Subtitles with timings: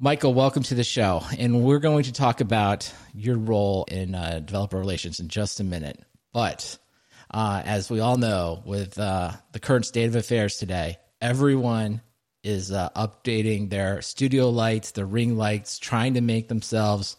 [0.00, 1.24] Michael, welcome to the show.
[1.40, 5.64] And we're going to talk about your role in uh, developer relations in just a
[5.64, 6.00] minute.
[6.32, 6.78] But
[7.32, 12.00] uh, as we all know, with uh, the current state of affairs today, everyone
[12.44, 17.16] is uh, updating their studio lights, their ring lights, trying to make themselves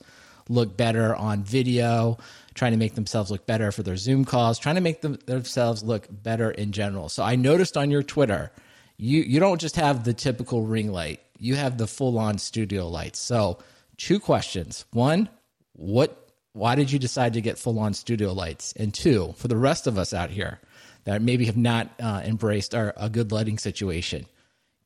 [0.48, 2.18] look better on video,
[2.54, 5.84] trying to make themselves look better for their Zoom calls, trying to make them, themselves
[5.84, 7.10] look better in general.
[7.10, 8.54] So I noticed on your Twitter,
[8.96, 12.88] you you don't just have the typical ring light, you have the full on studio
[12.88, 13.20] lights.
[13.20, 13.60] So
[13.98, 15.30] two questions: one,
[15.74, 18.74] what why did you decide to get full on studio lights?
[18.74, 20.60] And two, for the rest of us out here
[21.06, 24.26] that maybe have not uh, embraced our a good lighting situation,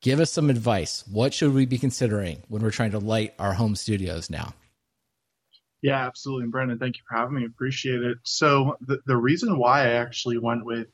[0.01, 1.03] give us some advice.
[1.11, 4.53] What should we be considering when we're trying to light our home studios now?
[5.81, 6.43] Yeah, absolutely.
[6.43, 7.45] And Brandon, thank you for having me.
[7.45, 8.17] Appreciate it.
[8.23, 10.87] So the, the reason why I actually went with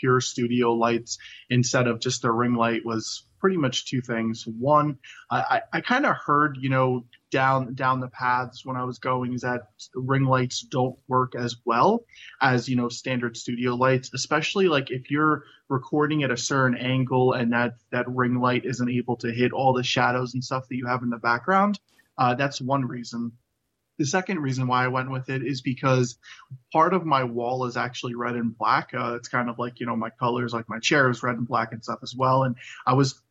[0.00, 4.46] pure studio lights instead of just a ring light was pretty much two things.
[4.46, 4.96] One,
[5.30, 9.34] I, I kind of heard, you know, down down the paths when I was going
[9.34, 12.06] is that ring lights don't work as well
[12.40, 17.34] as you know standard studio lights, especially like if you're recording at a certain angle
[17.34, 20.76] and that that ring light isn't able to hit all the shadows and stuff that
[20.76, 21.78] you have in the background.
[22.16, 23.30] Uh, that's one reason.
[23.98, 26.16] The second reason why I went with it is because
[26.72, 28.90] part of my wall is actually red and black.
[28.92, 31.46] Uh, it's kind of like, you know, my colors, like my chair is red and
[31.46, 32.42] black and stuff as well.
[32.42, 33.22] And I was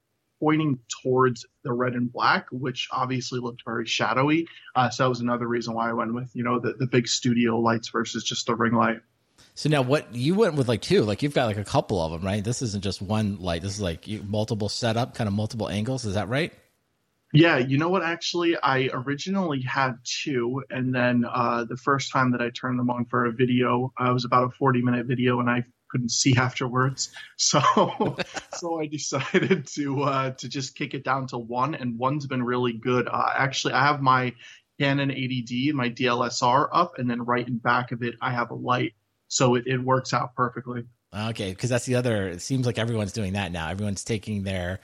[0.44, 4.45] pointing towards the red and black, which obviously looked very shadowy.
[4.75, 7.08] Uh, so that was another reason why I went with, you know, the, the big
[7.08, 9.00] studio lights versus just the ring light.
[9.55, 12.11] So now what you went with like two, like you've got like a couple of
[12.11, 12.44] them, right?
[12.44, 13.61] This isn't just one light.
[13.61, 16.05] This is like multiple setup, kind of multiple angles.
[16.05, 16.52] Is that right?
[17.35, 18.03] Yeah, you know what?
[18.03, 22.91] Actually, I originally had two, and then uh, the first time that I turned them
[22.91, 25.63] on for a video, uh, it was about a forty-minute video, and I
[25.94, 27.11] couldn't see afterwards.
[27.38, 27.61] So,
[28.53, 32.44] so I decided to uh, to just kick it down to one, and one's been
[32.44, 33.08] really good.
[33.08, 34.33] Uh, actually, I have my
[34.80, 38.52] Canon 80D and my DLSR up, and then right in back of it, I have
[38.52, 38.94] a light,
[39.27, 40.84] so it, it works out perfectly.
[41.13, 42.29] Okay, because that's the other.
[42.29, 43.69] It seems like everyone's doing that now.
[43.69, 44.79] Everyone's taking their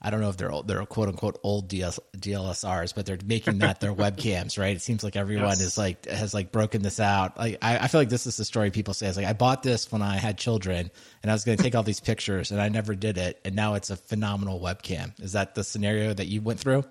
[0.00, 3.58] I don't know if they're old, they're quote unquote old DS, DLSRs, but they're making
[3.58, 4.76] that their webcams, right?
[4.76, 5.60] It seems like everyone yes.
[5.60, 7.36] is like has like broken this out.
[7.36, 9.08] Like I, I, feel like this is the story people say.
[9.08, 10.90] It's like I bought this when I had children,
[11.22, 13.56] and I was going to take all these pictures, and I never did it, and
[13.56, 15.20] now it's a phenomenal webcam.
[15.20, 16.84] Is that the scenario that you went through?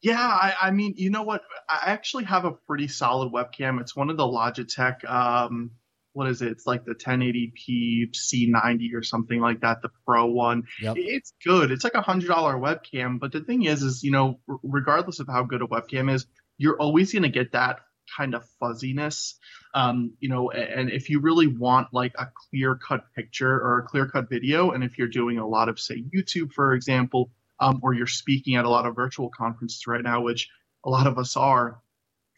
[0.00, 1.42] Yeah, I, I mean, you know what?
[1.68, 3.80] I actually have a pretty solid webcam.
[3.80, 5.08] It's one of the Logitech.
[5.08, 5.72] Um,
[6.12, 6.52] what is it?
[6.52, 10.64] It's like the 1080p C90 or something like that, the Pro one.
[10.80, 10.96] Yep.
[10.98, 11.70] It's good.
[11.70, 15.28] It's like a hundred dollar webcam, but the thing is, is you know, regardless of
[15.28, 16.26] how good a webcam is,
[16.58, 17.80] you're always going to get that
[18.16, 19.38] kind of fuzziness.
[19.74, 23.82] Um, you know, and if you really want like a clear cut picture or a
[23.82, 27.30] clear cut video, and if you're doing a lot of say YouTube, for example,
[27.60, 30.50] um, or you're speaking at a lot of virtual conferences right now, which
[30.84, 31.80] a lot of us are,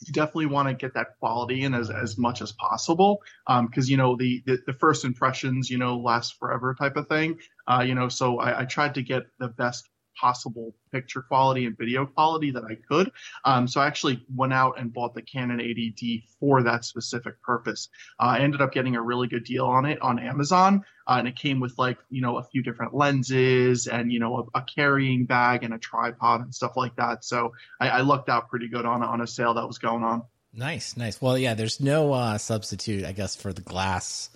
[0.06, 3.90] you definitely want to get that quality in as, as much as possible because um,
[3.90, 7.38] you know the, the, the first impressions you know last forever type of thing.
[7.66, 9.88] Uh, you know so I, I tried to get the best
[10.20, 13.10] possible picture quality and video quality that I could.
[13.44, 17.88] Um, so I actually went out and bought the Canon 80D for that specific purpose.
[18.18, 21.28] Uh, I ended up getting a really good deal on it on Amazon, uh, and
[21.28, 24.62] it came with like you know a few different lenses and you know a, a
[24.62, 27.24] carrying bag and a tripod and stuff like that.
[27.24, 30.22] So I, I lucked out pretty good on on a sale that was going on.
[30.56, 31.20] Nice, nice.
[31.20, 34.30] Well, yeah, there's no uh, substitute, I guess, for the glass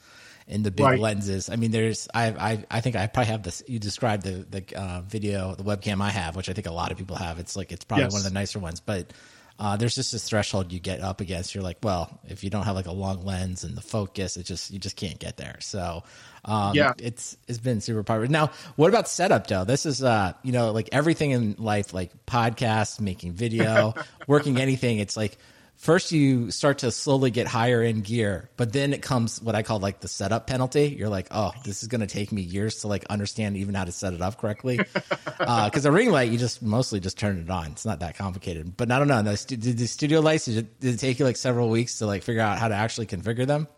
[0.48, 0.98] in the big right.
[0.98, 1.50] lenses.
[1.50, 3.62] I mean, there's I I I think I probably have this.
[3.66, 6.90] You described the the uh, video, the webcam I have, which I think a lot
[6.90, 7.38] of people have.
[7.38, 8.12] It's like it's probably yes.
[8.12, 9.12] one of the nicer ones, but.
[9.60, 11.52] Uh, there's just this threshold you get up against.
[11.52, 14.44] You're like, well, if you don't have like a long lens and the focus, it
[14.44, 15.56] just you just can't get there.
[15.58, 16.04] So,
[16.44, 18.28] um, yeah, it's it's been super popular.
[18.28, 19.64] Now, what about setup though?
[19.64, 23.94] This is uh, you know, like everything in life, like podcasts, making video,
[24.28, 25.00] working anything.
[25.00, 25.38] It's like
[25.78, 29.62] first you start to slowly get higher in gear, but then it comes what I
[29.62, 30.88] call like the setup penalty.
[30.98, 33.84] You're like, oh, this is going to take me years to like understand even how
[33.84, 34.76] to set it up correctly.
[34.76, 37.68] Because uh, a ring light, you just mostly just turn it on.
[37.68, 38.76] It's not that complicated.
[38.76, 39.22] But I don't know.
[39.22, 42.22] Did the studio lights did it, did it take you like several weeks to like
[42.24, 43.68] figure out how to actually configure them?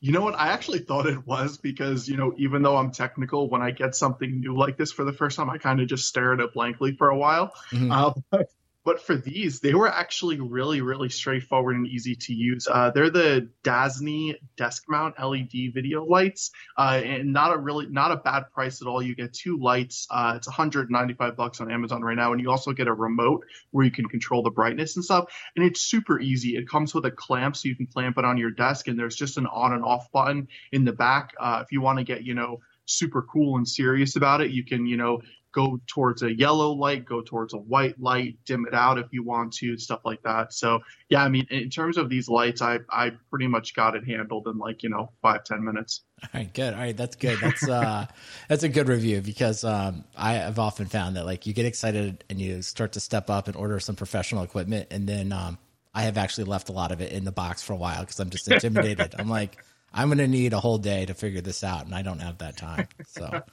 [0.00, 0.34] You know what?
[0.38, 3.94] I actually thought it was because, you know, even though I'm technical, when I get
[3.94, 6.52] something new like this for the first time, I kind of just stare at it
[6.52, 7.54] blankly for a while.
[7.70, 7.90] Mm-hmm.
[7.90, 8.50] Uh, but
[8.84, 12.68] but for these, they were actually really, really straightforward and easy to use.
[12.70, 18.12] Uh, they're the Dazzne desk mount LED video lights, uh, and not a really not
[18.12, 19.02] a bad price at all.
[19.02, 20.06] You get two lights.
[20.10, 23.84] Uh, it's 195 bucks on Amazon right now, and you also get a remote where
[23.84, 25.32] you can control the brightness and stuff.
[25.56, 26.56] And it's super easy.
[26.56, 29.16] It comes with a clamp, so you can clamp it on your desk, and there's
[29.16, 31.32] just an on and off button in the back.
[31.40, 34.64] Uh, if you want to get, you know, super cool and serious about it, you
[34.64, 35.22] can, you know,
[35.54, 39.22] go towards a yellow light, go towards a white light, dim it out if you
[39.22, 40.52] want to, stuff like that.
[40.52, 44.04] So yeah, I mean, in terms of these lights, I I pretty much got it
[44.06, 46.02] handled in like you know five ten minutes.
[46.22, 46.74] All right, good.
[46.74, 47.38] All right, that's good.
[47.38, 48.06] That's uh
[48.48, 52.24] that's a good review because um I have often found that like you get excited
[52.28, 55.58] and you start to step up and order some professional equipment and then um
[55.94, 58.18] I have actually left a lot of it in the box for a while because
[58.18, 59.14] I'm just intimidated.
[59.16, 59.56] I'm like
[59.94, 62.38] I'm going to need a whole day to figure this out, and I don't have
[62.38, 62.88] that time.
[63.06, 63.42] So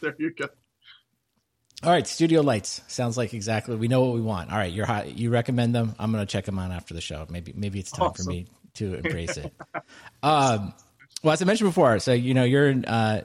[0.00, 0.48] there you go.
[1.82, 4.50] All right, studio lights sounds like exactly we know what we want.
[4.50, 5.18] All right, you're hot.
[5.18, 5.94] You recommend them?
[5.98, 7.26] I'm going to check them out after the show.
[7.28, 8.24] Maybe maybe it's time awesome.
[8.24, 9.52] for me to embrace it.
[10.22, 10.72] um,
[11.22, 13.24] well, as I mentioned before, so you know you're in uh,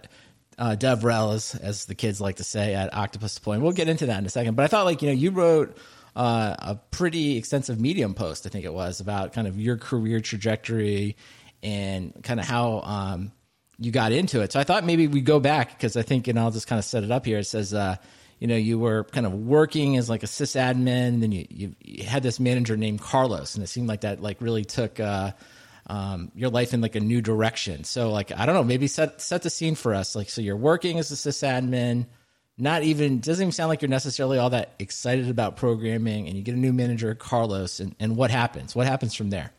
[0.58, 3.60] uh, DevRel, as as the kids like to say at Octopus Deploy.
[3.60, 4.56] We'll get into that in a second.
[4.56, 5.78] But I thought like you know you wrote
[6.16, 10.20] uh, a pretty extensive Medium post, I think it was, about kind of your career
[10.20, 11.16] trajectory
[11.64, 13.32] and kind of how um,
[13.80, 14.52] you got into it.
[14.52, 16.86] So I thought maybe we go back because I think, and I'll just kind of
[16.86, 17.40] set it up here.
[17.40, 17.96] It says, uh,
[18.42, 22.04] you know, you were kind of working as like a sysadmin, then you, you, you,
[22.04, 25.32] had this manager named Carlos, and it seemed like that like really took uh,
[25.86, 27.84] um, your life in like a new direction.
[27.84, 30.16] So like I don't know, maybe set set the scene for us.
[30.16, 32.08] Like so, you're working as a sysadmin.
[32.58, 36.42] Not even doesn't even sound like you're necessarily all that excited about programming, and you
[36.42, 38.76] get a new manager, Carlos, and, and what happens?
[38.76, 39.52] What happens from there?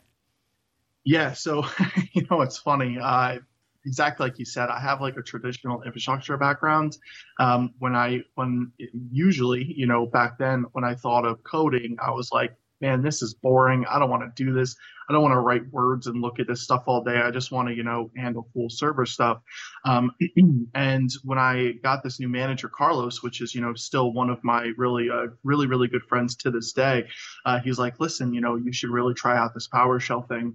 [1.05, 1.67] Yeah, so
[2.13, 2.99] you know it's funny.
[3.01, 3.39] Uh,
[3.85, 6.97] exactly like you said, I have like a traditional infrastructure background.
[7.39, 8.73] Um, when I when
[9.11, 13.23] usually you know back then when I thought of coding, I was like, man, this
[13.23, 13.87] is boring.
[13.89, 14.77] I don't want to do this.
[15.09, 17.17] I don't want to write words and look at this stuff all day.
[17.17, 19.41] I just want to you know handle full server stuff.
[19.85, 20.13] Um,
[20.75, 24.43] and when I got this new manager, Carlos, which is you know still one of
[24.45, 27.07] my really uh, really really good friends to this day,
[27.47, 30.55] uh, he's like, listen, you know, you should really try out this PowerShell thing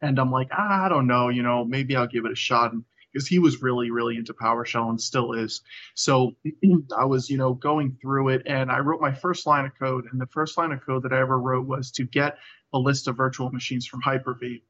[0.00, 2.72] and I'm like, ah, I don't know, you know, maybe I'll give it a shot.
[3.12, 5.62] because he was really, really into PowerShell and still is.
[5.94, 6.36] So
[6.96, 10.06] I was, you know, going through it and I wrote my first line of code.
[10.10, 12.38] And the first line of code that I ever wrote was to get
[12.72, 14.62] a list of virtual machines from Hyper-V.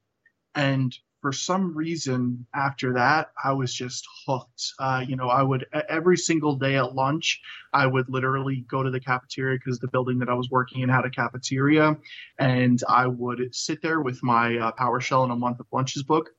[0.54, 5.66] And for some reason after that i was just hooked uh, you know i would
[5.88, 7.40] every single day at lunch
[7.72, 10.88] i would literally go to the cafeteria because the building that i was working in
[10.88, 11.96] had a cafeteria
[12.38, 16.30] and i would sit there with my uh, PowerShell in a Month of Lunches book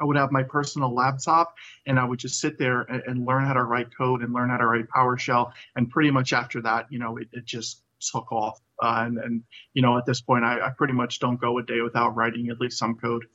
[0.00, 1.54] I would have my personal laptop
[1.86, 4.50] and I would just sit there and, and, learn how to write code and learn
[4.50, 5.52] how to write PowerShell.
[5.76, 8.60] And pretty much after that, you know, it, it just took off.
[8.80, 9.42] Uh, and, and,
[9.74, 12.48] you know, at this point, I, I pretty much don't go a day without writing
[12.50, 13.26] at least some code.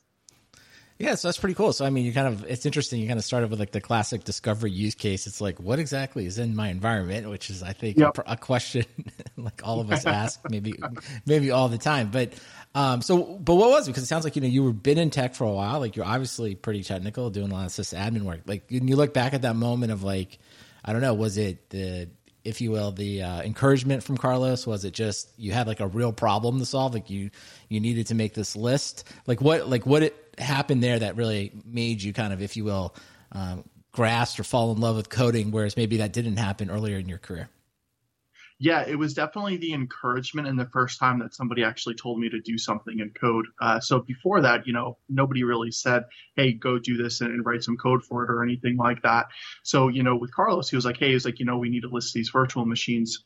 [1.00, 1.74] Yeah, so that's pretty cool.
[1.74, 3.02] So I mean, you kind of it's interesting.
[3.02, 5.26] You kind of started with like the classic discovery use case.
[5.26, 7.30] It's like, what exactly is in my environment?
[7.30, 8.18] Which is, I think, yep.
[8.20, 8.86] a, a, question
[9.38, 10.76] like all of us ask, maybe
[11.26, 12.10] maybe all the time.
[12.12, 12.34] But
[12.76, 13.92] um, so, but what was it?
[13.92, 15.80] Because it sounds like you know you were been in tech for a while.
[15.80, 18.42] Like you're obviously pretty technical, doing a lot of sysadmin work.
[18.46, 20.38] Like when you look back at that moment of like,
[20.86, 22.08] I don't know, was it the
[22.44, 24.68] if you will, the uh, encouragement from Carlos?
[24.68, 26.94] Was it just you had like a real problem to solve?
[26.94, 27.30] Like you
[27.70, 29.08] you needed to make this list?
[29.28, 32.64] Like what like what it happened there that really made you kind of, if you
[32.64, 32.96] will,
[33.32, 37.08] um, grasp or fall in love with coding, whereas maybe that didn't happen earlier in
[37.08, 37.50] your career?
[38.60, 42.30] Yeah, it was definitely the encouragement and the first time that somebody actually told me
[42.30, 43.46] to do something in code.
[43.60, 46.04] Uh, so before that, you know, nobody really said,
[46.36, 49.28] "Hey, go do this and, and, write some code for it" or anything like that.
[49.64, 51.82] So you know, with Carlos, he was like, "Hey, he's like, you know, we need
[51.82, 53.26] to list these virtual machines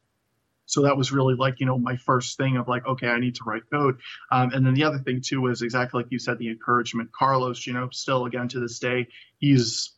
[0.67, 3.36] so that was really like you know my first thing of like okay i need
[3.36, 3.97] to write code.
[4.31, 7.12] Um, and then the other thing too was exactly like you said the encouragement.
[7.12, 9.07] Carlos you know still again to this day
[9.39, 9.93] he's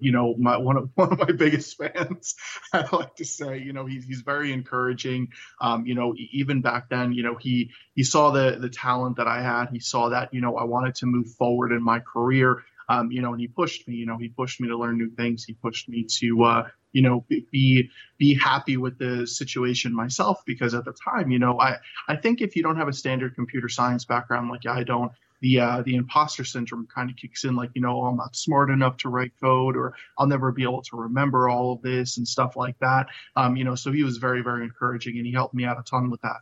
[0.00, 2.34] you know my one of one of my biggest fans
[2.72, 3.58] i like to say.
[3.58, 5.28] You know he's, he's very encouraging.
[5.60, 9.26] Um, you know even back then you know he he saw the the talent that
[9.26, 9.70] i had.
[9.72, 12.62] He saw that you know i wanted to move forward in my career.
[12.88, 13.94] Um, you know, and he pushed me.
[13.94, 15.44] You know, he pushed me to learn new things.
[15.44, 20.74] He pushed me to, uh, you know, be be happy with the situation myself because
[20.74, 23.68] at the time, you know, I I think if you don't have a standard computer
[23.68, 27.56] science background like I don't, the uh, the imposter syndrome kind of kicks in.
[27.56, 30.82] Like, you know, I'm not smart enough to write code, or I'll never be able
[30.82, 33.08] to remember all of this and stuff like that.
[33.36, 35.82] Um, you know, so he was very very encouraging, and he helped me out a
[35.82, 36.40] ton with that.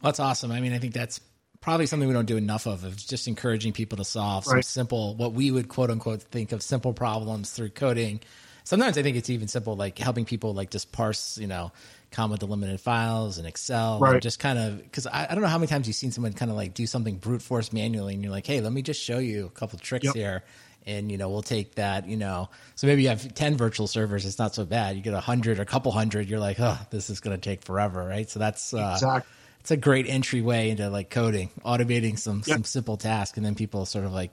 [0.00, 0.52] Well, that's awesome.
[0.52, 1.20] I mean, I think that's
[1.60, 4.64] probably something we don't do enough of of just encouraging people to solve right.
[4.64, 8.20] some simple what we would quote unquote think of simple problems through coding
[8.66, 11.72] sometimes i think it's even simple like helping people like just parse you know
[12.10, 14.14] comma delimited files and excel right.
[14.14, 16.32] and just kind of because I, I, don't know how many times you've seen someone
[16.32, 19.02] kind of like do something brute force manually and you're like hey let me just
[19.02, 20.14] show you a couple tricks yep.
[20.14, 20.44] here
[20.86, 24.24] and you know we'll take that you know so maybe you have 10 virtual servers
[24.24, 26.78] it's not so bad you get a hundred or a couple hundred you're like oh
[26.90, 29.32] this is going to take forever right so that's uh, exactly
[29.66, 32.54] it's a great entryway into like coding, automating some yep.
[32.54, 34.30] some simple task, and then people sort of like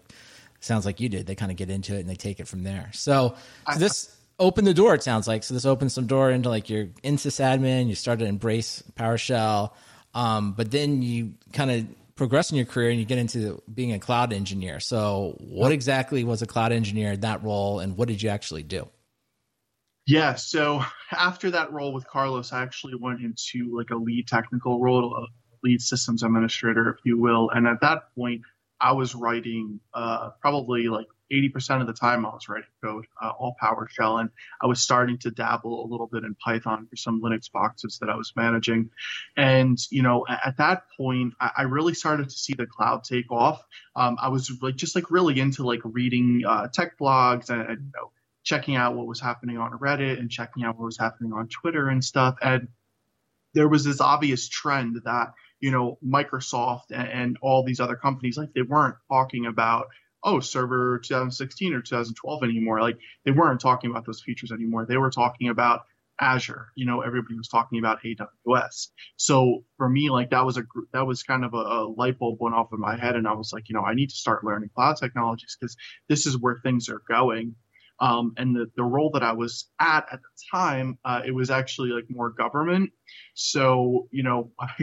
[0.59, 1.25] sounds like you did.
[1.25, 2.91] They kind of get into it and they take it from there.
[2.93, 3.35] So,
[3.71, 4.95] so this opened the door.
[4.95, 5.53] It sounds like so.
[5.53, 7.87] This opens some door into like your in sysadmin.
[7.87, 9.71] You start to embrace PowerShell,
[10.13, 13.93] um, but then you kind of progress in your career and you get into being
[13.93, 14.79] a cloud engineer.
[14.79, 18.63] So, what exactly was a cloud engineer in that role, and what did you actually
[18.63, 18.87] do?
[20.05, 24.81] Yeah, so after that role with Carlos, I actually went into like a lead technical
[24.81, 25.25] role, a
[25.63, 27.49] lead systems administrator, if you will.
[27.51, 28.41] And at that point,
[28.81, 33.31] I was writing uh, probably like 80% of the time I was writing code, uh,
[33.37, 34.29] all PowerShell, and
[34.61, 38.09] I was starting to dabble a little bit in Python for some Linux boxes that
[38.09, 38.89] I was managing.
[39.37, 43.03] And, you know, at, at that point, I, I, really started to see the cloud
[43.03, 43.63] take off.
[43.95, 47.79] Um, I was like, just like really into like reading uh, tech blogs and, and,
[47.79, 48.11] you know,
[48.43, 51.87] checking out what was happening on Reddit and checking out what was happening on Twitter
[51.87, 52.35] and stuff.
[52.41, 52.67] And
[53.53, 58.37] there was this obvious trend that, you know, Microsoft and, and all these other companies,
[58.37, 59.87] like they weren't talking about
[60.23, 62.81] oh, server 2016 or 2012 anymore.
[62.81, 64.85] Like they weren't talking about those features anymore.
[64.85, 65.81] They were talking about
[66.19, 66.67] Azure.
[66.75, 68.87] You know, everybody was talking about AWS.
[69.17, 70.63] So for me, like that was a
[70.93, 73.33] that was kind of a, a light bulb went off in my head, and I
[73.33, 75.75] was like, you know, I need to start learning cloud technologies because
[76.07, 77.55] this is where things are going.
[77.99, 81.49] Um, and the, the role that I was at at the time, uh, it was
[81.49, 82.91] actually like more government.
[83.33, 84.51] So, you know,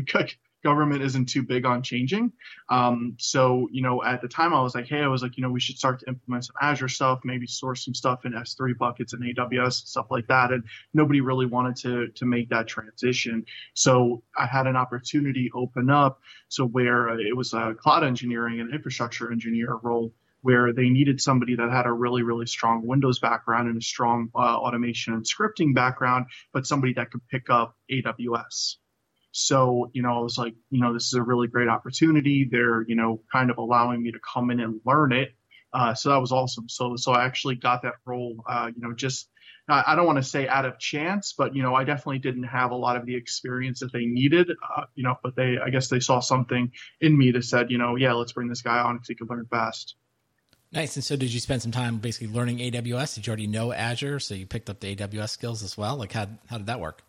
[0.62, 2.33] government isn't too big on changing.
[2.69, 5.43] Um, so, you know, at the time I was like, hey, I was like, you
[5.43, 8.76] know, we should start to implement some Azure stuff, maybe source some stuff in S3
[8.76, 10.52] buckets and AWS, stuff like that.
[10.52, 10.64] And
[10.95, 13.45] nobody really wanted to, to make that transition.
[13.75, 16.21] So I had an opportunity open up.
[16.49, 20.12] So where it was a cloud engineering and infrastructure engineer role
[20.43, 24.31] where they needed somebody that had a really, really strong Windows background and a strong
[24.35, 28.76] uh, automation and scripting background, but somebody that could pick up AWS.
[29.33, 32.49] So, you know, I was like, you know, this is a really great opportunity.
[32.51, 35.31] They're, you know, kind of allowing me to come in and learn it.
[35.73, 36.69] Uh, so that was awesome.
[36.69, 39.29] So, so I actually got that role, uh, you know, just,
[39.69, 42.73] I don't want to say out of chance, but, you know, I definitely didn't have
[42.73, 45.87] a lot of the experience that they needed, uh, you know, but they, I guess
[45.87, 48.97] they saw something in me that said, you know, yeah, let's bring this guy on
[48.97, 49.95] because he can learn fast.
[50.73, 50.97] Nice.
[50.97, 53.17] And so, did you spend some time basically learning AWS?
[53.17, 55.97] Did you already know Azure, so you picked up the AWS skills as well?
[55.97, 57.03] Like, how how did that work?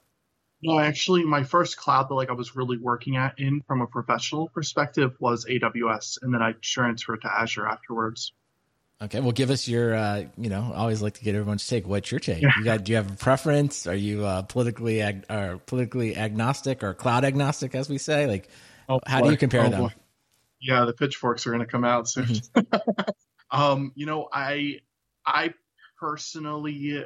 [0.63, 3.88] No, actually, my first cloud that like I was really working at in from a
[3.88, 8.32] professional perspective was AWS, and then I transferred to Azure afterwards.
[9.01, 9.96] Okay, well, give us your.
[9.96, 11.88] Uh, you know, I always like to get everyone's take.
[11.88, 12.44] What's your take?
[12.44, 12.84] You got?
[12.84, 13.88] Do you have a preference?
[13.88, 18.27] Are you uh, politically ag- or politically agnostic or cloud agnostic, as we say?
[18.27, 18.48] Like,
[18.88, 19.25] oh, how boy.
[19.25, 19.82] do you compare oh, them?
[19.82, 19.94] Boy.
[20.62, 22.25] Yeah, the pitchforks are going to come out soon.
[22.25, 23.01] Mm-hmm.
[23.60, 24.82] um, you know, I
[25.25, 25.56] I
[26.00, 27.06] personally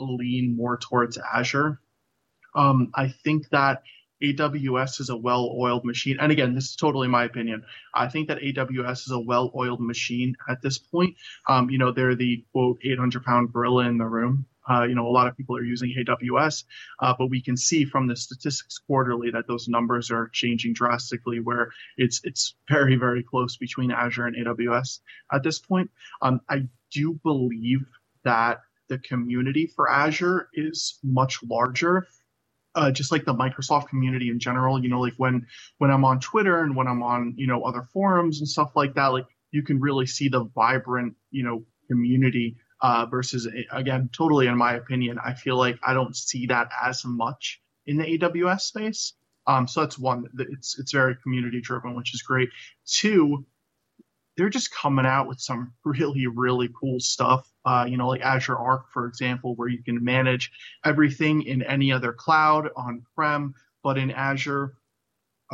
[0.00, 1.78] lean more towards Azure
[2.56, 3.82] um, I think that
[4.22, 6.16] AWS is a well-oiled machine.
[6.20, 7.62] And again, this is totally my opinion.
[7.94, 11.16] I think that AWS is a well-oiled machine at this point.
[11.48, 14.46] Um, you know, they're the quote 800-pound gorilla in the room.
[14.68, 16.64] Uh, you know, a lot of people are using AWS,
[17.00, 21.38] uh, but we can see from the statistics quarterly that those numbers are changing drastically.
[21.38, 25.00] Where it's it's very very close between Azure and AWS
[25.32, 25.88] at this point.
[26.20, 27.86] Um, I do believe
[28.24, 28.58] that
[28.88, 32.08] the community for Azure is much larger
[32.76, 34.80] uh, just like the Microsoft community in general.
[34.80, 35.46] You know, like when
[35.78, 38.94] when I'm on Twitter and when I'm on you know other forums and stuff like
[38.94, 44.46] that, like you can really see the vibrant you know community uh, versus again, totally
[44.46, 48.60] in my opinion, I feel like I don't see that as much in the AWS
[48.60, 49.14] space.
[49.46, 50.26] Um, so that's one.
[50.38, 52.50] It's it's very community driven, which is great.
[52.86, 53.46] Two,
[54.36, 58.56] they're just coming out with some really really cool stuff uh, you know like azure
[58.56, 60.50] arc for example where you can manage
[60.84, 64.74] everything in any other cloud on prem but in azure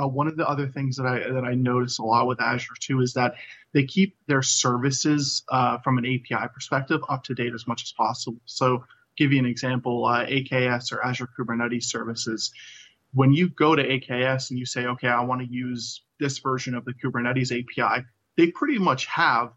[0.00, 2.74] uh, one of the other things that I that I notice a lot with Azure
[2.80, 3.34] too is that
[3.72, 7.92] they keep their services uh, from an API perspective up to date as much as
[7.92, 8.40] possible.
[8.46, 8.84] So,
[9.16, 12.52] give you an example, uh, AKS or Azure Kubernetes services.
[13.14, 16.74] When you go to AKS and you say, okay, I want to use this version
[16.74, 19.52] of the Kubernetes API, they pretty much have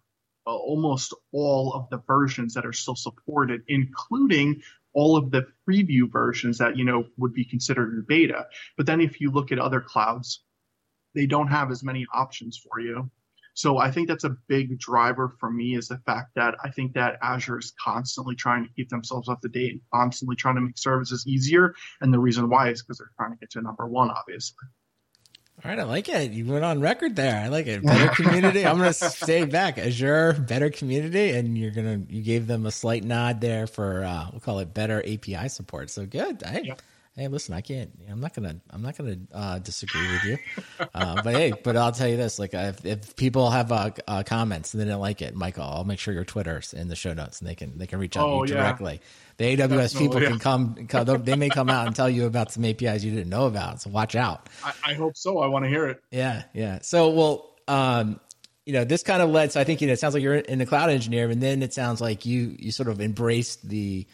[0.48, 4.62] uh, almost all of the versions that are still supported, including
[4.94, 8.46] all of the preview versions that you know would be considered in beta.
[8.78, 10.44] But then if you look at other clouds,
[11.14, 13.10] they don't have as many options for you.
[13.56, 16.94] So I think that's a big driver for me is the fact that I think
[16.94, 20.78] that Azure is constantly trying to keep themselves up to date, constantly trying to make
[20.78, 21.74] services easier.
[22.02, 24.68] And the reason why is because they're trying to get to number one, obviously.
[25.66, 26.30] All right, I like it.
[26.32, 27.44] You went on record there.
[27.44, 27.84] I like it.
[27.84, 28.64] Better community.
[28.64, 29.80] I'm going to stay back.
[29.80, 34.04] Azure, better community, and you're going to you gave them a slight nod there for
[34.04, 35.90] uh, we'll call it better API support.
[35.90, 36.44] So good.
[36.44, 36.76] I,
[37.18, 37.92] Hey, listen, I can't.
[38.10, 38.58] I'm not gonna.
[38.70, 40.38] I'm not gonna uh, disagree with you.
[40.94, 44.24] Uh, but hey, but I'll tell you this: like, if, if people have uh, uh,
[44.24, 47.14] comments and they don't like it, Michael, I'll make sure your Twitter's in the show
[47.14, 48.94] notes and they can they can reach out oh, to you directly.
[48.94, 49.00] Yeah.
[49.38, 50.30] The AWS Definitely, people yeah.
[50.30, 51.24] can come, come.
[51.24, 53.82] They may come out and tell you about some APIs you didn't know about.
[53.82, 54.50] So watch out.
[54.64, 55.40] I, I hope so.
[55.40, 56.02] I want to hear it.
[56.12, 56.80] Yeah, yeah.
[56.82, 58.20] So well, um,
[58.66, 59.52] you know, this kind of led.
[59.52, 61.64] So I think you know, it sounds like you're in the cloud engineer, and then
[61.64, 64.06] it sounds like you you sort of embraced the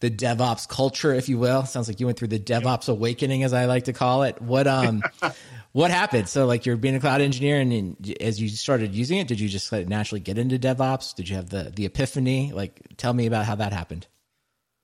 [0.00, 1.64] the DevOps culture, if you will.
[1.66, 4.40] Sounds like you went through the DevOps awakening, as I like to call it.
[4.40, 5.02] What um,
[5.72, 6.28] what happened?
[6.28, 9.38] So, like, you're being a cloud engineer, and, and as you started using it, did
[9.38, 11.14] you just like, naturally get into DevOps?
[11.14, 12.52] Did you have the the epiphany?
[12.52, 14.06] Like, tell me about how that happened.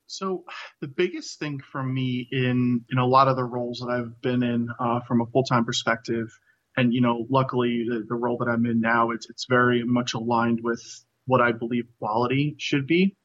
[0.07, 0.45] So,
[0.81, 4.43] the biggest thing for me in in a lot of the roles that I've been
[4.43, 6.29] in uh, from a full time perspective,
[6.77, 10.13] and you know, luckily the, the role that I'm in now, it's it's very much
[10.13, 10.83] aligned with
[11.25, 13.17] what I believe quality should be.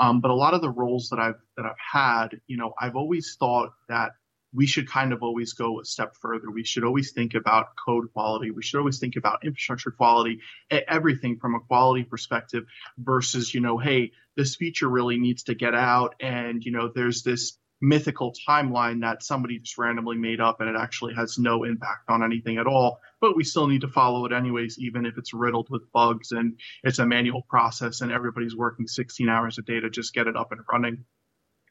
[0.00, 2.96] Um, but a lot of the roles that I've that I've had, you know, I've
[2.96, 4.12] always thought that
[4.52, 6.50] we should kind of always go a step further.
[6.50, 8.50] We should always think about code quality.
[8.50, 10.40] We should always think about infrastructure quality,
[10.70, 12.64] everything from a quality perspective
[12.98, 16.16] versus, you know, hey, this feature really needs to get out.
[16.18, 20.76] And, you know, there's this mythical timeline that somebody just randomly made up and it
[20.78, 23.00] actually has no impact on anything at all.
[23.20, 26.58] But we still need to follow it anyways, even if it's riddled with bugs and
[26.84, 30.36] it's a manual process and everybody's working 16 hours a day to just get it
[30.36, 31.04] up and running.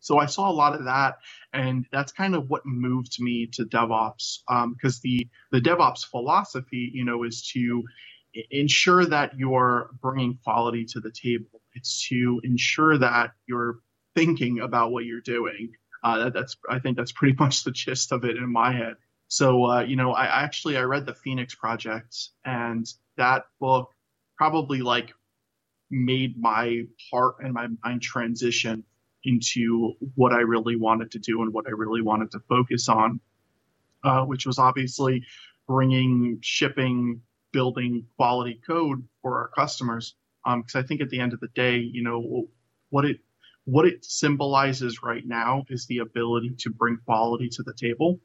[0.02, 1.18] So I saw a lot of that,
[1.52, 6.90] and that's kind of what moved me to DevOps because um, the the DevOps philosophy,
[6.94, 7.84] you know, is to
[8.50, 11.62] ensure that you're bringing quality to the table.
[11.74, 13.80] It's to ensure that you're
[14.16, 18.12] thinking about what you're doing uh, that, that's I think that's pretty much the gist
[18.12, 18.96] of it in my head.
[19.28, 22.16] So uh, you know, I actually I read the Phoenix Project,
[22.46, 22.86] and
[23.18, 23.92] that book
[24.38, 25.14] probably like
[25.92, 28.84] made my heart and my mind transition
[29.24, 33.20] into what I really wanted to do and what I really wanted to focus on,
[34.04, 35.26] uh, which was obviously
[35.68, 40.16] bringing shipping, building quality code for our customers.
[40.46, 42.48] Because um, I think at the end of the day, you know,
[42.90, 43.20] what it
[43.66, 48.20] what it symbolizes right now is the ability to bring quality to the table.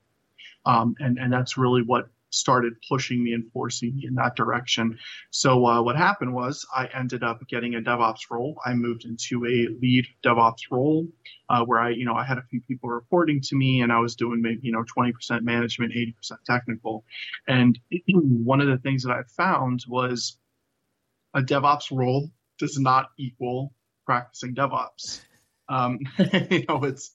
[0.67, 4.99] Um, and, and that's really what started pushing me and forcing me in that direction.
[5.31, 8.59] So uh, what happened was I ended up getting a DevOps role.
[8.65, 11.07] I moved into a lead DevOps role
[11.49, 14.01] uh, where I, you know, I had a few people reporting to me and I
[14.01, 17.05] was doing maybe, you know, 20% management, 80% technical.
[17.47, 20.37] And one of the things that I found was
[21.35, 23.73] a DevOps role does not equal
[24.07, 25.21] practicing DevOps.
[25.69, 26.01] Um,
[26.51, 27.13] you know, it's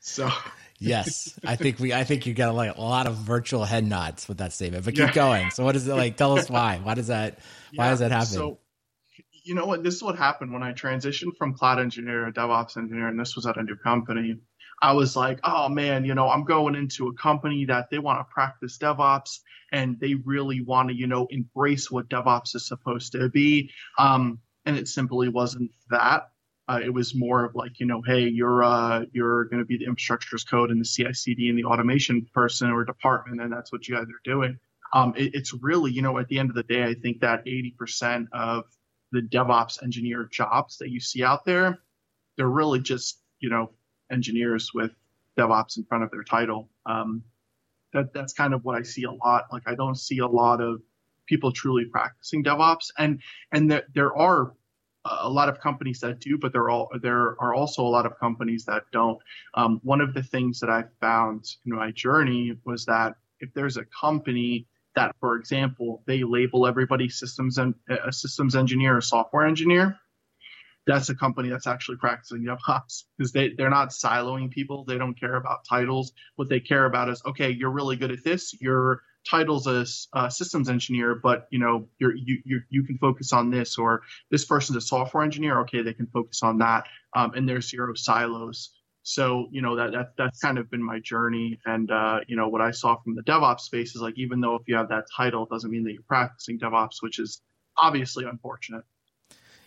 [0.00, 0.30] so.
[0.78, 1.92] yes, I think we.
[1.92, 4.84] I think you got like a lot of virtual head nods with that statement.
[4.84, 5.12] But keep yeah.
[5.12, 5.50] going.
[5.50, 6.16] So, what is it like?
[6.16, 6.80] Tell us why.
[6.82, 7.38] Why does that?
[7.74, 8.26] Why yeah, does that happen?
[8.26, 8.58] So,
[9.44, 9.82] you know what?
[9.82, 13.36] This is what happened when I transitioned from cloud engineer to DevOps engineer, and this
[13.36, 14.36] was at a new company.
[14.82, 18.20] I was like, oh man, you know, I'm going into a company that they want
[18.20, 19.40] to practice DevOps
[19.72, 23.70] and they really want to, you know, embrace what DevOps is supposed to be.
[23.98, 26.30] Um, and it simply wasn't that.
[26.68, 29.76] Uh, it was more of like, you know, hey, you're uh, you're going to be
[29.76, 33.72] the infrastructure as code and the CI/CD and the automation person or department, and that's
[33.72, 34.58] what you guys are doing.
[34.92, 37.44] Um, it, it's really, you know, at the end of the day, I think that
[37.44, 38.64] 80% of
[39.12, 41.78] the DevOps engineer jobs that you see out there,
[42.36, 43.70] they're really just, you know,
[44.10, 44.92] engineers with
[45.36, 46.68] DevOps in front of their title.
[46.86, 47.22] Um,
[47.92, 49.46] that that's kind of what I see a lot.
[49.52, 50.80] Like I don't see a lot of
[51.26, 53.20] people truly practicing DevOps, and
[53.52, 54.52] and there there are
[55.04, 58.06] a lot of companies that do, but there are all, there are also a lot
[58.06, 59.18] of companies that don't.
[59.54, 63.76] Um, one of the things that I found in my journey was that if there's
[63.76, 69.46] a company that, for example, they label everybody systems and a systems engineer or software
[69.46, 69.96] engineer,
[70.86, 74.84] that's a company that's actually practicing DevOps because they, they're not siloing people.
[74.84, 76.12] They don't care about titles.
[76.36, 78.54] What they care about is, okay, you're really good at this.
[78.60, 83.50] You're titles as a systems engineer, but you know you you you can focus on
[83.50, 85.60] this, or this person's a software engineer.
[85.60, 88.70] Okay, they can focus on that, um, and there's zero silos.
[89.02, 92.48] So you know that that that's kind of been my journey, and uh, you know
[92.48, 95.04] what I saw from the DevOps space is like even though if you have that
[95.14, 97.42] title, it doesn't mean that you're practicing DevOps, which is
[97.76, 98.84] obviously unfortunate.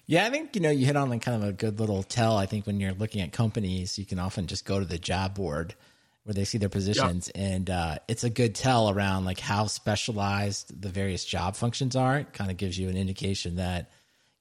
[0.05, 2.37] Yeah, I think you know you hit on like kind of a good little tell.
[2.37, 5.35] I think when you're looking at companies, you can often just go to the job
[5.35, 5.75] board
[6.23, 7.29] where they see their positions.
[7.36, 7.41] Yeah.
[7.41, 12.19] and uh, it's a good tell around like how specialized the various job functions are.
[12.19, 13.91] It kind of gives you an indication that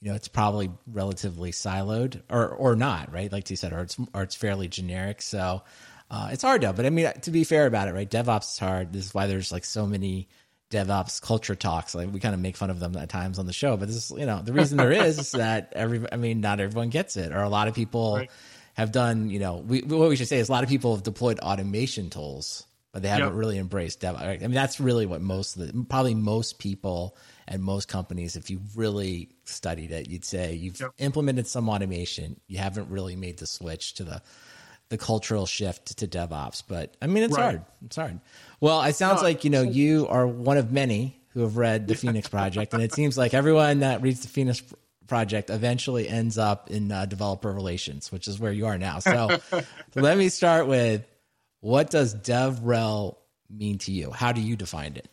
[0.01, 3.31] you know it's probably relatively siloed or or not right?
[3.31, 5.23] Like you said or it's or it's fairly generic.
[5.23, 5.62] So
[6.11, 6.73] uh, it's hard though.
[6.73, 8.11] But i mean to be fair about it right?
[8.11, 8.92] Devops is hard.
[8.92, 10.29] This is why there's like so many
[10.71, 11.95] DevOps culture talks.
[11.95, 13.97] Like we kind of make fun of them at times on the show, but this
[14.11, 17.18] is, you know, the reason there is, is that every, I mean, not everyone gets
[17.18, 18.31] it, or a lot of people right
[18.75, 21.03] have done, you know, we, what we should say is a lot of people have
[21.03, 23.37] deployed automation tools, but they haven't yep.
[23.37, 24.17] really embraced dev.
[24.17, 28.51] I mean, that's really what most of the, probably most people and most companies, if
[28.51, 30.91] you really studied it, you'd say you've yep.
[30.99, 32.41] implemented some automation.
[32.47, 34.23] You haven't really made the switch to the,
[34.89, 36.63] the cultural shift to DevOps.
[36.67, 37.43] But I mean, it's right.
[37.43, 37.63] hard.
[37.85, 38.21] It's hard.
[38.61, 41.89] Well, it sounds no, like, you know, you are one of many who have read
[41.89, 44.63] the Phoenix Project, and it seems like everyone that reads the Phoenix
[45.12, 48.98] Project eventually ends up in uh, developer relations, which is where you are now.
[48.98, 49.40] So,
[49.94, 51.07] let me start with
[51.61, 53.16] what does DevRel
[53.51, 54.11] mean to you?
[54.11, 55.11] How do you define it?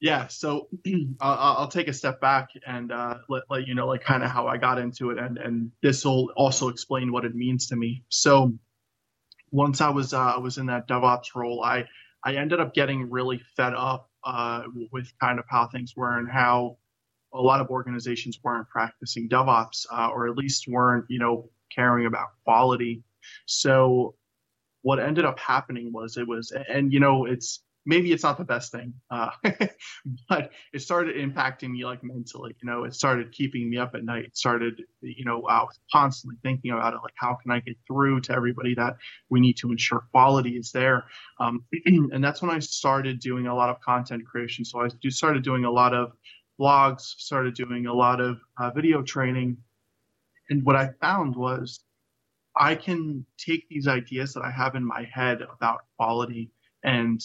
[0.00, 0.68] Yeah, so
[1.20, 4.30] I'll, I'll, take a step back and uh, let, let you know like kind of
[4.30, 7.76] how I got into it, and and this will also explain what it means to
[7.76, 8.04] me.
[8.08, 8.52] So
[9.50, 11.86] once I was uh, I was in that DevOps role, I
[12.22, 14.62] I ended up getting really fed up uh,
[14.92, 16.76] with kind of how things were and how
[17.34, 22.06] a lot of organizations weren't practicing DevOps uh, or at least weren't, you know, caring
[22.06, 23.02] about quality.
[23.46, 24.14] So
[24.82, 28.44] what ended up happening was it was, and you know, it's maybe it's not the
[28.44, 29.30] best thing, uh,
[30.28, 32.54] but it started impacting me like mentally.
[32.62, 34.24] You know, it started keeping me up at night.
[34.24, 37.76] It started, you know, I was constantly thinking about it, like how can I get
[37.86, 38.96] through to everybody that
[39.30, 41.04] we need to ensure quality is there.
[41.40, 44.64] Um, and that's when I started doing a lot of content creation.
[44.64, 46.12] So I started doing a lot of
[46.62, 49.56] blogs, started doing a lot of uh, video training,
[50.50, 51.84] and what I found was
[52.56, 56.50] I can take these ideas that I have in my head about quality
[56.84, 57.20] and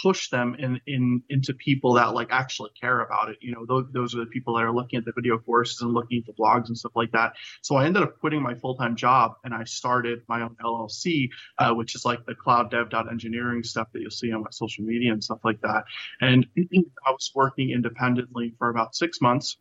[0.00, 3.38] push them in, in into people that like actually care about it.
[3.40, 5.92] You know, those, those are the people that are looking at the video courses and
[5.92, 7.34] looking at the blogs and stuff like that.
[7.62, 11.30] So I ended up quitting my full time job and I started my own LLC,
[11.58, 14.84] uh, which is like the cloud dev engineering stuff that you'll see on my social
[14.84, 15.84] media and stuff like that.
[16.20, 19.56] And I was working independently for about six months.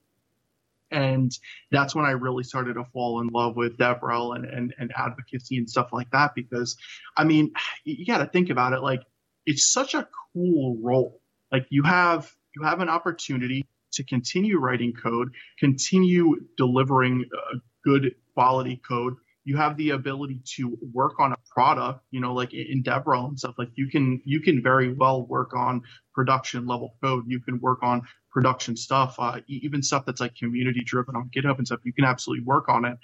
[0.90, 1.38] And
[1.70, 5.58] that's when I really started to fall in love with DevRel and, and, and advocacy
[5.58, 6.34] and stuff like that.
[6.34, 6.78] Because,
[7.18, 7.52] I mean,
[7.84, 8.82] you got to think about it.
[8.82, 9.02] Like,
[9.48, 11.22] it's such a cool role.
[11.52, 18.16] Like you have you have an opportunity to continue writing code, continue delivering uh, good
[18.34, 19.16] quality code.
[19.46, 23.40] You have the ability to work on a product, you know, like in DevRel and
[23.40, 23.56] stuff.
[23.58, 27.24] Like you can you can very well work on production level code.
[27.28, 31.58] You can work on production stuff, uh, even stuff that's like community driven on GitHub
[31.58, 31.80] and stuff.
[31.84, 32.98] You can absolutely work on it.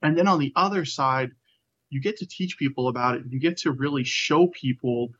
[0.00, 1.32] And then on the other side,
[1.90, 3.24] you get to teach people about it.
[3.28, 5.10] You get to really show people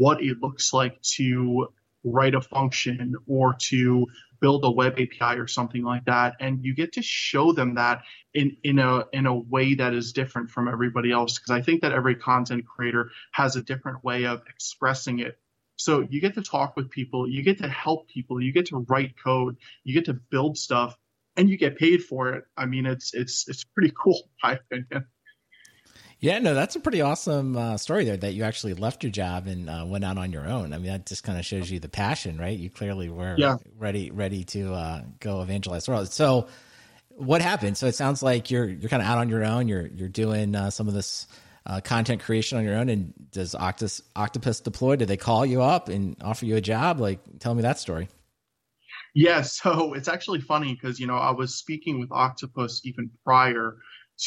[0.00, 1.68] what it looks like to
[2.04, 4.06] write a function or to
[4.40, 6.36] build a web API or something like that.
[6.40, 8.00] And you get to show them that
[8.32, 11.38] in, in a in a way that is different from everybody else.
[11.38, 15.38] Because I think that every content creator has a different way of expressing it.
[15.76, 18.78] So you get to talk with people, you get to help people, you get to
[18.88, 20.96] write code, you get to build stuff,
[21.36, 22.44] and you get paid for it.
[22.56, 25.06] I mean, it's it's it's pretty cool, in my opinion.
[26.20, 29.46] Yeah, no, that's a pretty awesome uh, story there that you actually left your job
[29.46, 30.74] and uh, went out on your own.
[30.74, 32.56] I mean, that just kind of shows you the passion, right?
[32.56, 33.56] You clearly were yeah.
[33.78, 36.12] ready, ready to uh, go evangelize the world.
[36.12, 36.46] So,
[37.08, 37.76] what happened?
[37.76, 39.68] So it sounds like you're you're kind of out on your own.
[39.68, 41.26] You're you're doing uh, some of this
[41.66, 42.88] uh, content creation on your own.
[42.88, 44.96] And does Octopus Octopus deploy?
[44.96, 47.00] Did they call you up and offer you a job?
[47.00, 48.08] Like, tell me that story.
[49.14, 53.76] Yeah, so it's actually funny because you know I was speaking with Octopus even prior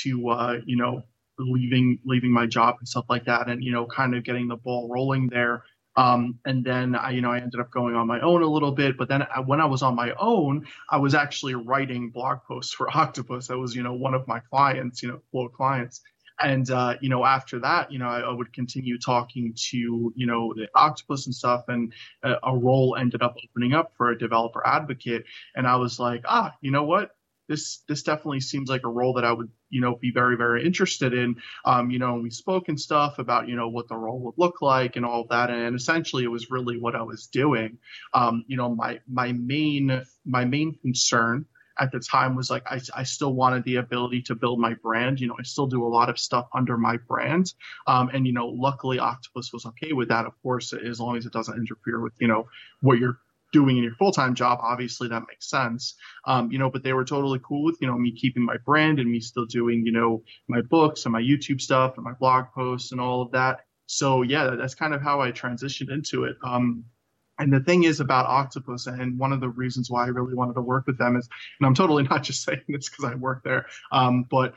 [0.01, 1.03] to uh, you know
[1.39, 4.57] leaving leaving my job and stuff like that, and you know, kind of getting the
[4.57, 5.63] ball rolling there.
[5.95, 8.71] Um, and then I, you know, I ended up going on my own a little
[8.71, 8.97] bit.
[8.97, 12.73] But then I, when I was on my own, I was actually writing blog posts
[12.73, 13.47] for Octopus.
[13.47, 16.01] That was, you know, one of my clients, you know, quote clients.
[16.39, 20.25] And uh, you know, after that, you know, I, I, would continue talking to, you
[20.25, 21.65] know, the Octopus and stuff.
[21.67, 21.93] And
[22.23, 25.25] a, a role ended up opening up for a developer advocate.
[25.55, 27.11] And I was like, ah, you know what?
[27.47, 30.65] This this definitely seems like a role that I would you know be very very
[30.65, 31.35] interested in.
[31.65, 34.61] Um, you know, we spoke and stuff about you know what the role would look
[34.61, 37.77] like and all that, and essentially it was really what I was doing.
[38.13, 41.45] Um, you know, my my main my main concern
[41.79, 45.19] at the time was like I, I still wanted the ability to build my brand
[45.19, 47.53] you know i still do a lot of stuff under my brand
[47.87, 51.25] um, and you know luckily octopus was okay with that of course as long as
[51.25, 52.47] it doesn't interfere with you know
[52.81, 53.17] what you're
[53.53, 55.95] doing in your full time job, obviously that makes sense.
[56.25, 58.99] Um, you know, but they were totally cool with, you know, me keeping my brand
[58.99, 62.45] and me still doing, you know, my books and my YouTube stuff and my blog
[62.53, 63.61] posts and all of that.
[63.85, 66.35] So yeah, that's kind of how I transitioned into it.
[66.43, 66.83] Um,
[67.39, 70.53] and the thing is about Octopus, and one of the reasons why I really wanted
[70.53, 71.27] to work with them is,
[71.59, 74.53] and I'm totally not just saying this because I work there, um, but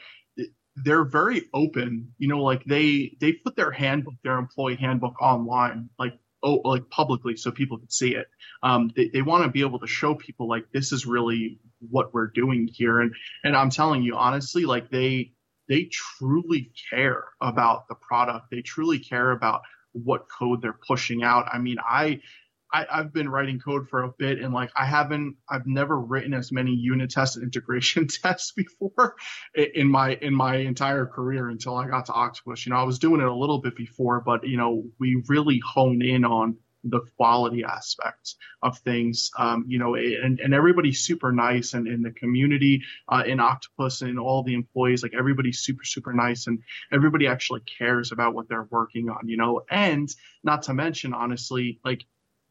[0.77, 2.13] they're very open.
[2.19, 5.89] You know, like they they put their handbook, their employee handbook online.
[5.99, 8.27] Like oh, like publicly so people can see it.
[8.63, 11.59] Um, they, they want to be able to show people like this is really
[11.91, 13.01] what we're doing here.
[13.01, 15.33] And and I'm telling you honestly, like they
[15.69, 18.51] they truly care about the product.
[18.51, 21.47] They truly care about what code they're pushing out.
[21.53, 22.21] I mean, I,
[22.73, 26.35] I have been writing code for a bit, and like I haven't, I've never written
[26.35, 29.15] as many unit tests and integration tests before
[29.55, 32.67] in my in my entire career until I got to Octopus.
[32.67, 35.61] You know, I was doing it a little bit before, but you know, we really
[35.65, 36.57] hone in on
[36.89, 39.31] the quality aspects of things.
[39.39, 44.03] Um, you know, and, and everybody's super nice and in the community uh, in Octopus
[44.03, 46.61] and all the employees, like everybody's super, super nice and
[46.93, 50.09] everybody actually cares about what they're working on, you know, and
[50.45, 52.05] not to mention, honestly, like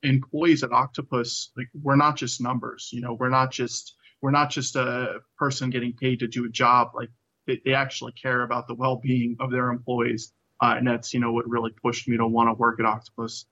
[0.05, 4.49] employees at Octopus, like we're not just numbers, you know, we're not just, we're not
[4.49, 6.91] just a person getting paid to do a job.
[6.95, 7.09] Like
[7.47, 10.31] they, they actually care about the well-being of their employees.
[10.61, 13.45] Uh, and that's, you know, what really pushed me to want to work at Octopus.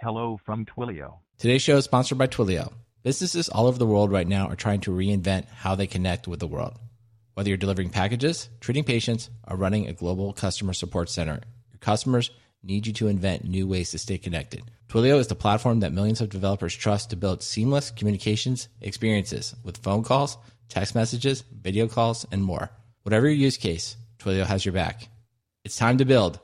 [0.00, 1.18] Hello from Twilio.
[1.36, 2.72] Today's show is sponsored by Twilio.
[3.02, 6.40] Businesses all over the world right now are trying to reinvent how they connect with
[6.40, 6.78] the world.
[7.34, 12.30] Whether you're delivering packages, treating patients, or running a global customer support center, your customers
[12.62, 14.62] need you to invent new ways to stay connected.
[14.88, 19.78] Twilio is the platform that millions of developers trust to build seamless communications experiences with
[19.78, 20.36] phone calls,
[20.68, 22.70] text messages, video calls, and more.
[23.02, 25.08] Whatever your use case, Twilio has your back.
[25.64, 26.40] It's time to build.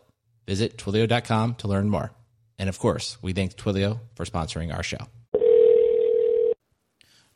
[0.47, 2.13] Visit twilio.com to learn more.
[2.59, 5.09] And of course, we thank Twilio for sponsoring our show.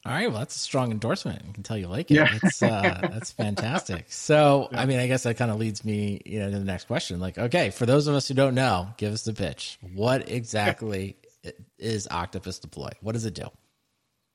[0.06, 1.42] All right, well, that's a strong endorsement.
[1.46, 2.14] I can tell you like it.
[2.14, 2.38] Yeah.
[2.40, 4.06] That's uh, that's fantastic.
[4.08, 4.80] So, yeah.
[4.80, 7.20] I mean, I guess that kind of leads me, you know, to the next question.
[7.20, 9.78] Like, okay, for those of us who don't know, give us the pitch.
[9.94, 11.16] What exactly
[11.78, 12.90] is Octopus Deploy?
[13.02, 13.48] What does it do?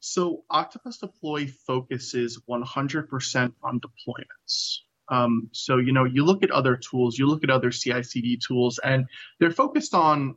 [0.01, 4.77] So, Octopus Deploy focuses 100% on deployments.
[5.09, 8.79] Um, so, you know, you look at other tools, you look at other CI/CD tools,
[8.83, 9.07] and
[9.39, 10.35] they're focused on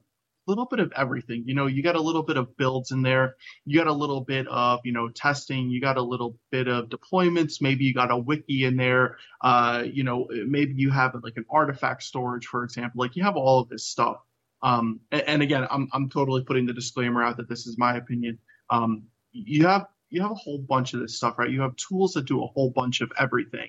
[0.48, 1.44] little bit of everything.
[1.46, 3.36] You know, you got a little bit of builds in there.
[3.66, 5.70] You got a little bit of, you know, testing.
[5.70, 7.60] You got a little bit of deployments.
[7.60, 9.18] Maybe you got a wiki in there.
[9.42, 13.00] Uh, you know, maybe you have like an artifact storage, for example.
[13.00, 14.16] Like you have all of this stuff.
[14.62, 17.96] Um, and, and, again, I'm, I'm totally putting the disclaimer out that this is my
[17.96, 18.40] opinion.
[18.70, 21.50] Um, you have, you have a whole bunch of this stuff, right?
[21.50, 23.68] You have tools that do a whole bunch of everything.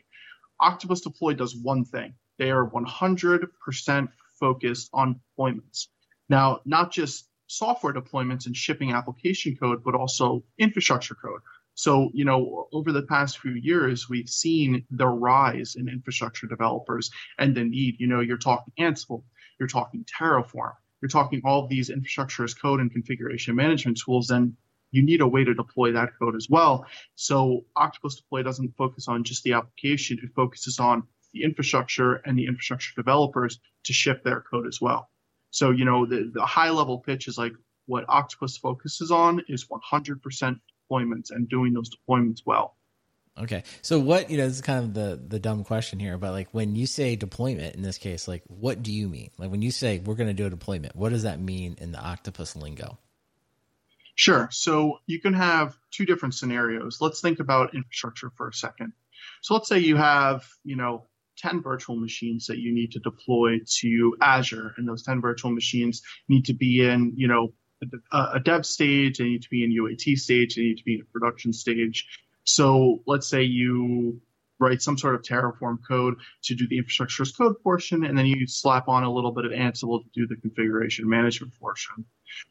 [0.59, 2.15] Octopus Deploy does one thing.
[2.39, 4.07] They are 100%
[4.39, 5.87] focused on deployments.
[6.29, 11.41] Now, not just software deployments and shipping application code, but also infrastructure code.
[11.73, 17.09] So, you know, over the past few years, we've seen the rise in infrastructure developers
[17.37, 17.95] and the need.
[17.99, 19.23] You know, you're talking Ansible,
[19.59, 24.29] you're talking Terraform, you're talking all of these infrastructure as code and configuration management tools,
[24.29, 24.57] and
[24.91, 26.85] you need a way to deploy that code as well.
[27.15, 32.37] So, Octopus Deploy doesn't focus on just the application, it focuses on the infrastructure and
[32.37, 35.09] the infrastructure developers to ship their code as well.
[35.51, 37.53] So, you know, the, the high level pitch is like
[37.85, 42.75] what Octopus focuses on is 100% deployments and doing those deployments well.
[43.38, 43.63] Okay.
[43.81, 46.49] So what, you know, this is kind of the the dumb question here, but like
[46.51, 49.29] when you say deployment in this case, like what do you mean?
[49.38, 51.93] Like when you say we're going to do a deployment, what does that mean in
[51.93, 52.97] the Octopus lingo?
[54.15, 54.49] Sure.
[54.51, 56.97] So you can have two different scenarios.
[56.99, 58.91] Let's think about infrastructure for a second.
[59.41, 61.05] So let's say you have, you know,
[61.39, 64.73] 10 virtual machines that you need to deploy to Azure.
[64.78, 67.54] And those 10 virtual machines need to be in, you know,
[68.12, 70.95] a, a dev stage, they need to be in UAT stage, they need to be
[70.95, 72.08] in a production stage.
[72.43, 74.21] So let's say you
[74.60, 78.25] write some sort of Terraform code to do the infrastructure as code portion, and then
[78.25, 82.06] you slap on a little bit of Ansible to do the configuration management portion.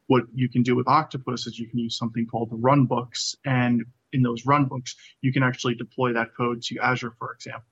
[0.06, 3.84] What you can do with Octopus is you can use something called the runbooks, and
[4.12, 7.68] in those runbooks, you can actually deploy that code to Azure, for example.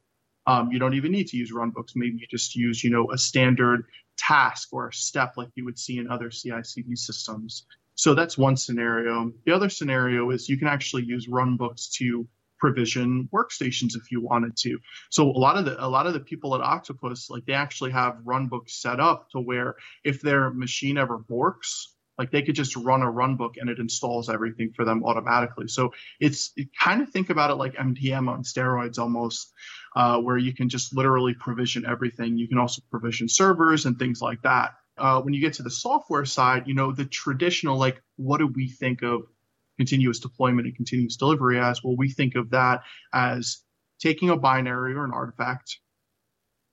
[0.47, 1.93] Um, you don't even need to use runbooks.
[1.95, 3.85] Maybe you just use, you know, a standard
[4.17, 7.67] task or a step like you would see in other CI/CD systems.
[7.95, 9.33] So that's one scenario.
[9.45, 12.27] The other scenario is you can actually use runbooks to
[12.59, 14.79] provision workstations if you wanted to.
[15.11, 17.91] So a lot of the a lot of the people at Octopus like they actually
[17.93, 21.87] have runbooks set up to where if their machine ever borks,
[22.19, 25.69] like they could just run a runbook and it installs everything for them automatically.
[25.69, 29.53] So it's it kind of think about it like MDM on steroids almost,
[29.97, 32.37] uh, where you can just literally provision everything.
[32.37, 34.75] You can also provision servers and things like that.
[34.99, 38.47] Uh, when you get to the software side, you know the traditional like what do
[38.47, 39.23] we think of
[39.79, 41.83] continuous deployment and continuous delivery as?
[41.83, 42.83] Well, we think of that
[43.13, 43.63] as
[43.99, 45.79] taking a binary or an artifact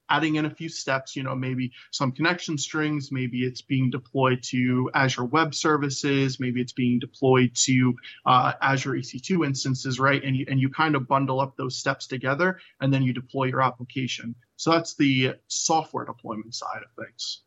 [0.09, 4.43] adding in a few steps, you know, maybe some connection strings, maybe it's being deployed
[4.43, 10.23] to Azure Web Services, maybe it's being deployed to uh, Azure EC2 instances, right?
[10.23, 13.45] And you, and you kind of bundle up those steps together and then you deploy
[13.45, 14.35] your application.
[14.55, 17.41] So that's the software deployment side of things.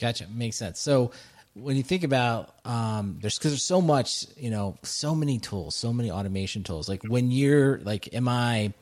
[0.00, 0.26] Gotcha.
[0.28, 0.80] Makes sense.
[0.80, 1.12] So
[1.54, 5.76] when you think about um there's because there's so much you know so many tools
[5.76, 8.72] so many automation tools like when you're like am i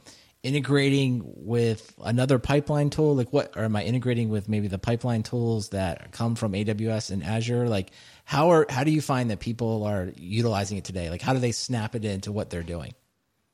[0.43, 3.15] integrating with another pipeline tool?
[3.15, 7.11] Like what, or am I integrating with maybe the pipeline tools that come from AWS
[7.11, 7.69] and Azure?
[7.69, 7.91] Like
[8.25, 11.11] how are, how do you find that people are utilizing it today?
[11.11, 12.95] Like how do they snap it into what they're doing?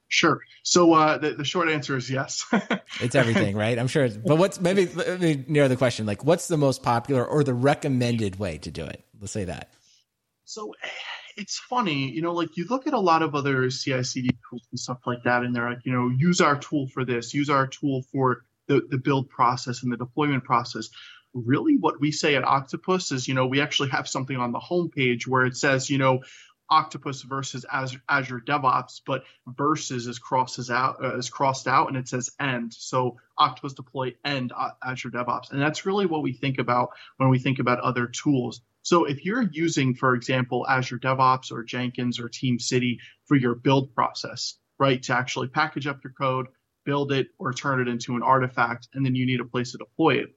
[0.09, 0.41] Sure.
[0.63, 2.45] So uh, the, the short answer is yes.
[3.01, 3.79] it's everything, right?
[3.79, 4.09] I'm sure.
[4.09, 6.07] But what's maybe let me narrow the question.
[6.07, 9.05] Like, what's the most popular or the recommended way to do it?
[9.21, 9.71] Let's say that.
[10.45, 10.75] So
[11.37, 14.81] it's funny, you know, like you look at a lot of other CI/CD tools and
[14.81, 17.67] stuff like that, and they're like, you know, use our tool for this, use our
[17.67, 20.89] tool for the the build process and the deployment process.
[21.35, 24.59] Really, what we say at Octopus is, you know, we actually have something on the
[24.59, 26.21] homepage where it says, you know,
[26.71, 31.97] Octopus versus Azure, Azure DevOps, but versus is crosses out uh, is crossed out and
[31.97, 32.75] it says end.
[32.75, 37.39] So Octopus deploy end Azure DevOps, and that's really what we think about when we
[37.39, 38.63] think about other tools.
[38.87, 43.93] So if you're using, for example, Azure DevOps or Jenkins or TeamCity for your build
[43.95, 46.47] process, right, to actually package up your code,
[46.85, 49.79] build it, or turn it into an artifact, and then you need a place to
[49.79, 50.29] deploy it,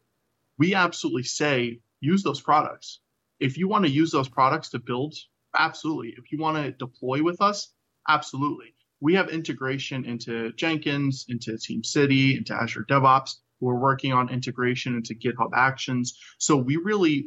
[0.57, 3.01] we absolutely say use those products.
[3.39, 5.13] If you want to use those products to build
[5.57, 6.13] Absolutely.
[6.17, 7.73] If you want to deploy with us,
[8.07, 8.73] absolutely.
[9.01, 13.35] We have integration into Jenkins, into TeamCity, into Azure DevOps.
[13.59, 16.17] We're working on integration into GitHub Actions.
[16.37, 17.25] So we really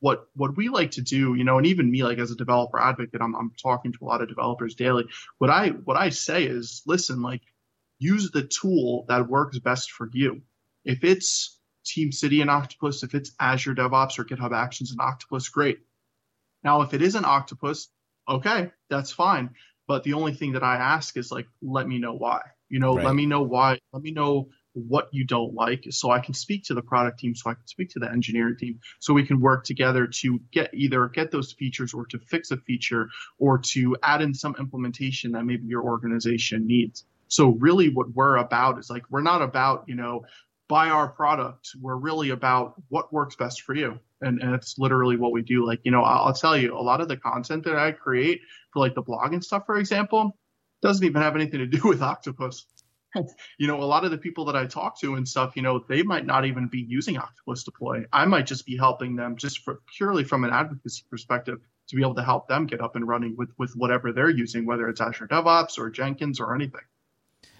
[0.00, 2.78] what what we like to do, you know, and even me, like as a developer
[2.78, 5.04] advocate, I'm I'm talking to a lot of developers daily.
[5.38, 7.42] What I what I say is, listen, like
[7.98, 10.42] use the tool that works best for you.
[10.84, 15.48] If it's Team City and Octopus, if it's Azure DevOps or GitHub Actions and Octopus,
[15.48, 15.78] great.
[16.62, 17.88] Now, if it is an octopus,
[18.28, 19.50] okay, that's fine.
[19.86, 22.40] But the only thing that I ask is like, let me know why.
[22.68, 23.06] You know, right.
[23.06, 23.78] let me know why.
[23.92, 27.34] Let me know what you don't like so I can speak to the product team,
[27.34, 30.72] so I can speak to the engineering team, so we can work together to get
[30.74, 33.08] either get those features or to fix a feature
[33.38, 37.04] or to add in some implementation that maybe your organization needs.
[37.28, 40.24] So really what we're about is like we're not about, you know,
[40.68, 41.70] buy our product.
[41.80, 43.98] We're really about what works best for you.
[44.20, 45.66] And, and it's literally what we do.
[45.66, 48.40] Like, you know, I'll, I'll tell you a lot of the content that I create
[48.72, 50.36] for like the blog and stuff, for example,
[50.82, 52.66] doesn't even have anything to do with Octopus.
[53.58, 55.84] you know, a lot of the people that I talk to and stuff, you know,
[55.88, 58.04] they might not even be using Octopus Deploy.
[58.12, 62.02] I might just be helping them just for purely from an advocacy perspective to be
[62.02, 65.00] able to help them get up and running with with whatever they're using, whether it's
[65.00, 66.80] Azure DevOps or Jenkins or anything.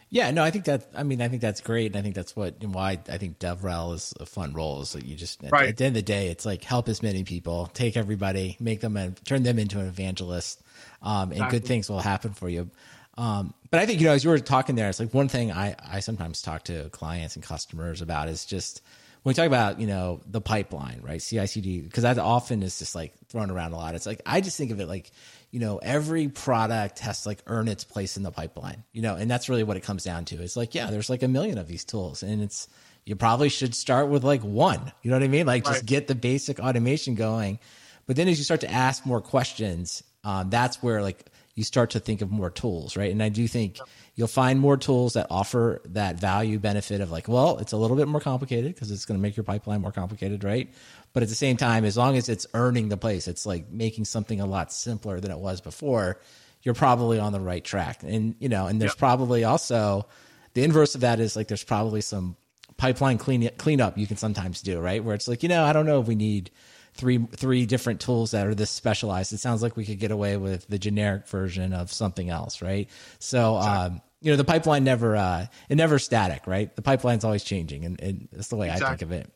[0.09, 0.87] Yeah, no, I think that.
[0.95, 3.95] I mean, I think that's great, and I think that's what why I think DevRel
[3.95, 4.81] is a fun role.
[4.83, 5.69] Is that you just at, right.
[5.71, 8.81] at, the end of the day, it's like help as many people, take everybody, make
[8.81, 10.63] them, and turn them into an evangelist,
[11.03, 11.59] um, and exactly.
[11.59, 12.71] good things will happen for you.
[13.17, 15.53] Um, but I think you know, as you were talking there, it's like one thing
[15.53, 18.83] I I sometimes talk to clients and customers about is just
[19.23, 21.21] when we talk about you know the pipeline, right?
[21.21, 23.95] CI/CD, because that often is just like thrown around a lot.
[23.95, 25.11] It's like I just think of it like
[25.57, 29.15] you know, every product has to like earn its place in the pipeline, you know,
[29.17, 30.43] and that's really what it comes down to.
[30.43, 32.69] It's like, yeah, there's like a million of these tools and it's,
[33.07, 35.47] you probably should start with like one, you know what I mean?
[35.47, 35.73] Like right.
[35.73, 37.59] just get the basic automation going.
[38.07, 41.25] But then as you start to ask more questions, um, that's where like
[41.57, 43.11] you start to think of more tools, right?
[43.11, 43.79] And I do think
[44.15, 47.97] you'll find more tools that offer that value benefit of like, well, it's a little
[47.97, 50.73] bit more complicated because it's going to make your pipeline more complicated, right?
[51.15, 54.05] But at the same time, as long as it's earning the place, it's like making
[54.05, 56.21] something a lot simpler than it was before.
[56.63, 60.07] You're probably on the right track, and you know, and there's probably also
[60.55, 62.37] the inverse of that is like there's probably some
[62.77, 65.03] pipeline clean cleanup you can sometimes do, right?
[65.03, 66.51] Where it's like, you know, I don't know if we need
[66.97, 69.33] three three different tools that are this specialized.
[69.33, 72.89] It sounds like we could get away with the generic version of something else, right?
[73.19, 76.75] So, um, you know, the pipeline never uh, it never static, right?
[76.75, 78.87] The pipeline's always changing, and, and that's the way exactly.
[78.87, 79.33] I think of it.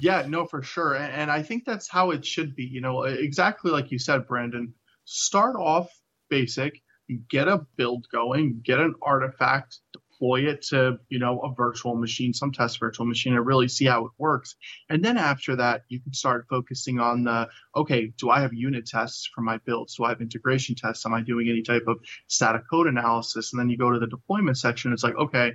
[0.00, 0.94] Yeah, no, for sure.
[0.94, 2.64] And, and I think that's how it should be.
[2.64, 4.74] You know, exactly like you said, Brandon.
[5.04, 5.88] Start off
[6.28, 6.80] basic,
[7.28, 9.78] get a build going, get an artifact,
[10.22, 13.86] deploy it to, you know, a virtual machine, some test virtual machine, and really see
[13.86, 14.54] how it works.
[14.88, 18.86] And then after that, you can start focusing on the okay, do I have unit
[18.86, 19.96] tests for my builds?
[19.96, 21.04] Do I have integration tests?
[21.06, 23.52] Am I doing any type of static code analysis?
[23.52, 24.92] And then you go to the deployment section.
[24.92, 25.54] It's like, okay,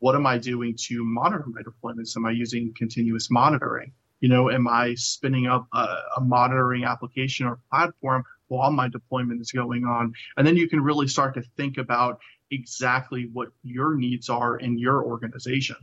[0.00, 2.16] what am I doing to monitor my deployments?
[2.16, 3.92] Am I using continuous monitoring?
[4.20, 9.40] You know, am I spinning up a, a monitoring application or platform while my deployment
[9.40, 10.12] is going on?
[10.36, 12.18] And then you can really start to think about
[12.50, 15.76] exactly what your needs are in your organization.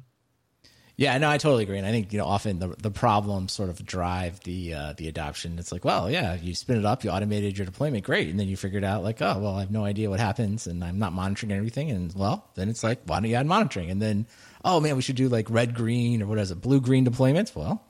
[0.97, 3.69] Yeah, no, I totally agree, and I think you know often the the problems sort
[3.69, 5.59] of drive the uh, the adoption.
[5.59, 8.47] It's like, well, yeah, you spin it up, you automated your deployment, great, and then
[8.47, 11.11] you figured out like, oh, well, I have no idea what happens, and I'm not
[11.11, 13.91] monitoring everything, and well, then it's like, why don't you add monitoring?
[13.91, 14.25] And then,
[14.63, 17.53] oh man, we should do like red green or what is it, blue green deployments?
[17.53, 17.85] Well,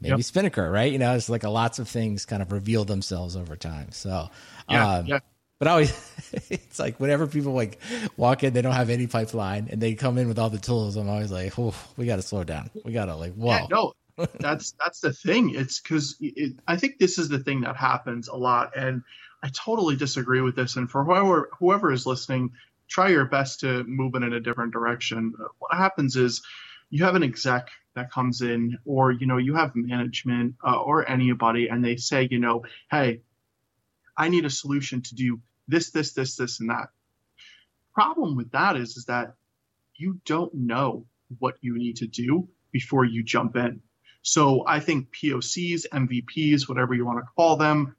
[0.00, 0.22] maybe yep.
[0.22, 0.90] Spinnaker, right?
[0.90, 3.92] You know, it's like a, lots of things kind of reveal themselves over time.
[3.92, 4.30] So,
[4.70, 5.18] yeah, um, yeah.
[5.58, 6.12] But I always,
[6.50, 7.80] it's like whenever people like
[8.16, 10.96] walk in, they don't have any pipeline, and they come in with all the tools.
[10.96, 12.70] I'm always like, oh, we got to slow down.
[12.84, 13.50] We got to like, whoa.
[13.50, 13.92] Yeah, no,
[14.40, 15.54] that's that's the thing.
[15.54, 19.02] It's because it, I think this is the thing that happens a lot, and
[19.42, 20.76] I totally disagree with this.
[20.76, 22.52] And for whoever whoever is listening,
[22.88, 25.34] try your best to move it in a different direction.
[25.58, 26.42] What happens is
[26.90, 31.08] you have an exec that comes in, or you know, you have management uh, or
[31.08, 33.22] anybody, and they say, you know, hey,
[34.16, 36.88] I need a solution to do this, this, this, this, and that.
[37.92, 39.34] Problem with that is, is that
[39.96, 41.06] you don't know
[41.38, 43.80] what you need to do before you jump in.
[44.22, 47.94] So I think POCs, MVPs, whatever you want to call them,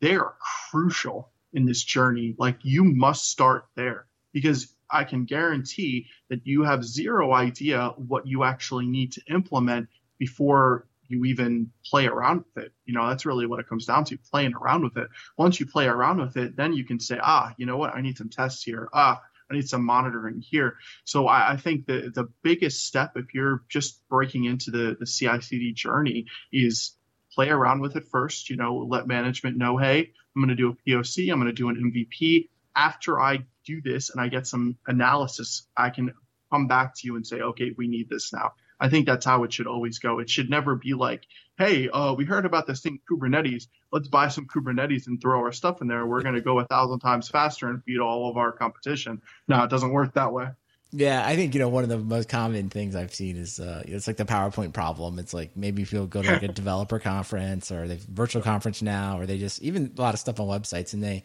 [0.00, 0.34] they are
[0.70, 2.34] crucial in this journey.
[2.36, 8.26] Like you must start there because I can guarantee that you have zero idea what
[8.26, 9.88] you actually need to implement
[10.18, 12.72] before you even play around with it.
[12.84, 15.08] You know, that's really what it comes down to playing around with it.
[15.36, 18.00] Once you play around with it, then you can say, ah, you know what, I
[18.00, 18.88] need some tests here.
[18.92, 20.76] Ah, I need some monitoring here.
[21.04, 25.06] So I, I think the the biggest step if you're just breaking into the the
[25.06, 26.94] CI/CD journey is
[27.32, 28.50] play around with it first.
[28.50, 31.52] You know, let management know, hey, I'm going to do a POC, I'm going to
[31.52, 32.48] do an MVP.
[32.76, 36.12] After I do this and I get some analysis, I can
[36.50, 38.52] come back to you and say, okay, we need this now.
[38.80, 40.18] I think that's how it should always go.
[40.18, 41.24] It should never be like,
[41.58, 43.66] hey, uh, we heard about this thing Kubernetes.
[43.90, 46.06] Let's buy some Kubernetes and throw our stuff in there.
[46.06, 49.22] We're going to go a thousand times faster and beat all of our competition.
[49.48, 50.48] No, it doesn't work that way.
[50.90, 53.82] Yeah, I think you know one of the most common things I've seen is uh,
[53.84, 55.18] it's like the PowerPoint problem.
[55.18, 59.18] It's like maybe you go to like a developer conference or they virtual conference now,
[59.18, 61.24] or they just even a lot of stuff on websites, and they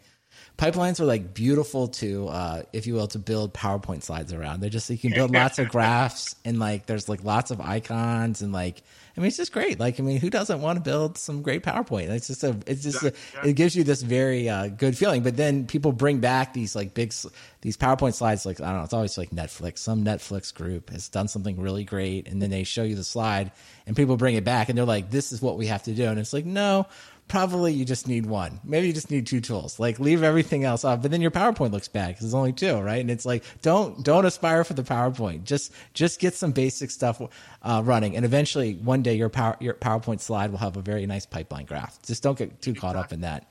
[0.58, 4.60] pipelines are like beautiful to, uh, if you will, to build PowerPoint slides around.
[4.60, 8.40] They're just you can build lots of graphs and like there's like lots of icons
[8.40, 8.82] and like
[9.16, 9.80] I mean it's just great.
[9.80, 12.08] Like I mean, who doesn't want to build some great PowerPoint?
[12.10, 13.12] It's just a it's just a,
[13.44, 15.22] it gives you this very uh, good feeling.
[15.22, 17.12] But then people bring back these like big
[17.60, 18.46] these PowerPoint slides.
[18.46, 19.78] Like I don't know, it's always like Netflix.
[19.78, 23.50] Some Netflix group has done something really great, and then they show you the slide,
[23.86, 26.04] and people bring it back, and they're like, "This is what we have to do,"
[26.04, 26.86] and it's like, no
[27.28, 28.60] probably you just need one.
[28.64, 29.78] Maybe you just need two tools.
[29.78, 32.78] Like leave everything else off, but then your PowerPoint looks bad because there's only two,
[32.78, 33.00] right?
[33.00, 35.44] And it's like don't don't aspire for the PowerPoint.
[35.44, 37.20] Just just get some basic stuff
[37.62, 41.06] uh, running, and eventually one day your power your PowerPoint slide will have a very
[41.06, 42.00] nice pipeline graph.
[42.02, 43.48] Just don't get too caught up in that.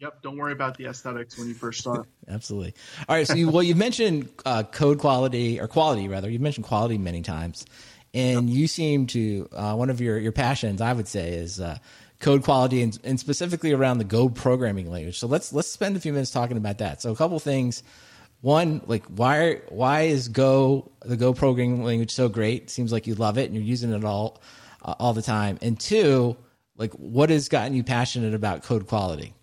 [0.00, 2.08] Yep, don't worry about the aesthetics when you first start.
[2.28, 2.72] Absolutely.
[3.06, 6.30] All right, so you, well, you've mentioned uh, code quality or quality rather.
[6.30, 7.66] You've mentioned quality many times,
[8.14, 8.58] and yep.
[8.58, 11.76] you seem to uh, one of your your passions, I would say, is uh,
[12.20, 15.18] code quality and, and specifically around the Go programming language.
[15.18, 17.02] So let's let's spend a few minutes talking about that.
[17.02, 17.82] So a couple things.
[18.42, 22.70] One, like why why is Go the Go programming language so great?
[22.70, 24.40] seems like you love it and you're using it all
[24.82, 25.58] uh, all the time.
[25.62, 26.36] And two,
[26.76, 29.34] like what has gotten you passionate about code quality?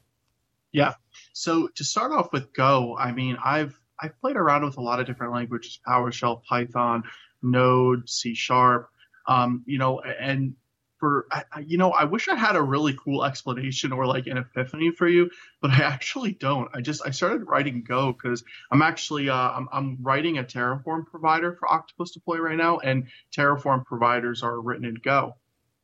[0.71, 0.93] Yeah.
[1.33, 4.99] So to start off with Go, I mean, I've I've played around with a lot
[4.99, 7.03] of different languages: PowerShell, Python,
[7.41, 8.89] Node, C Sharp.
[9.27, 10.55] Um, you know, and
[10.99, 14.37] for I, you know i wish i had a really cool explanation or like an
[14.37, 15.29] epiphany for you
[15.61, 16.69] but i actually don't.
[16.73, 21.05] I just i started writing go because i'm actually uh, I'm, I'm writing a terraform
[21.05, 25.35] provider for octopus deploy right now and terraform providers are written in go.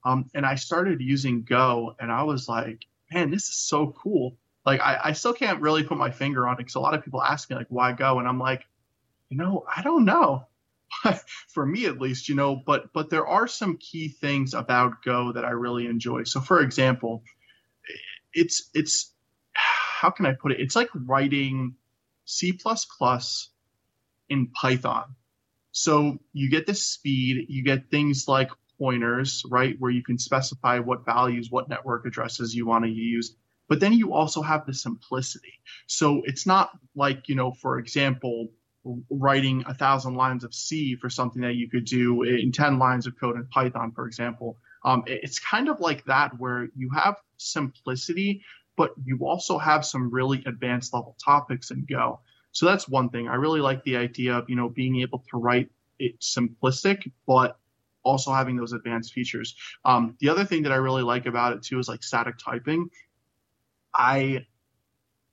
[0.06, 4.38] Um, and i started using go and i was like man this is so cool.
[4.66, 7.04] Like i, I still can't really put my finger on it because a lot of
[7.04, 8.20] people ask me like why go?
[8.20, 8.66] And i'm like
[9.30, 10.48] you know i don't know
[11.50, 15.32] for me at least, you know, but but there are some key things about Go
[15.34, 16.24] that I really enjoy.
[16.24, 17.24] So for example,
[18.34, 19.14] it's it's
[19.54, 20.60] how can I put it?
[20.60, 21.76] It's like writing
[22.26, 22.58] C++
[24.30, 25.16] in Python.
[25.72, 30.80] So you get the speed, you get things like pointers, right, where you can specify
[30.80, 33.36] what values, what network addresses you want to use.
[33.70, 35.54] But then you also have the simplicity.
[35.88, 38.50] So it's not like, you know, for example,
[39.10, 43.08] writing a thousand lines of C for something that you could do in 10 lines
[43.08, 44.58] of code in Python, for example.
[44.84, 48.44] Um, it's kind of like that where you have simplicity,
[48.76, 52.20] but you also have some really advanced level topics in Go.
[52.52, 53.28] So that's one thing.
[53.28, 57.58] I really like the idea of, you know, being able to write it simplistic, but
[58.04, 59.56] also having those advanced features.
[59.86, 62.90] Um, the other thing that I really like about it too is like static typing.
[63.94, 64.46] I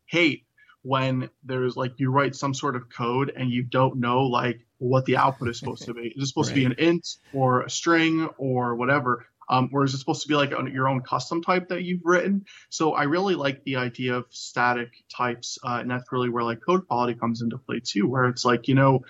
[0.06, 0.44] hate
[0.82, 5.04] when there's like you write some sort of code and you don't know like what
[5.04, 6.08] the output is supposed to be.
[6.16, 6.54] Is it supposed right.
[6.54, 9.26] to be an int or a string or whatever?
[9.50, 12.46] Um, or is it supposed to be like your own custom type that you've written?
[12.68, 16.60] So I really like the idea of static types, uh, and that's really where like
[16.64, 19.04] code quality comes into play too, where it's like you know,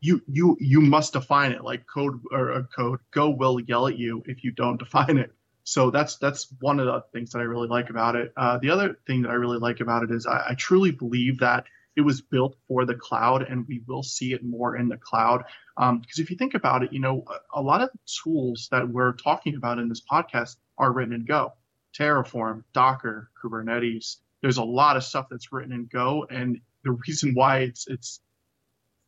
[0.00, 1.64] you you you must define it.
[1.64, 5.18] Like code or a uh, code, Go will yell at you if you don't define
[5.18, 5.32] it.
[5.64, 8.32] So that's that's one of the things that I really like about it.
[8.36, 11.38] Uh, the other thing that I really like about it is I, I, truly believe
[11.40, 14.96] that it was built for the cloud, and we will see it more in the
[14.96, 15.44] cloud.
[15.76, 18.68] Because um, if you think about it, you know, a, a lot of the tools
[18.72, 21.52] that we're talking about in this podcast are written in Go,
[21.96, 24.16] Terraform, Docker, Kubernetes.
[24.40, 28.20] There's a lot of stuff that's written in Go, and the reason why it's it's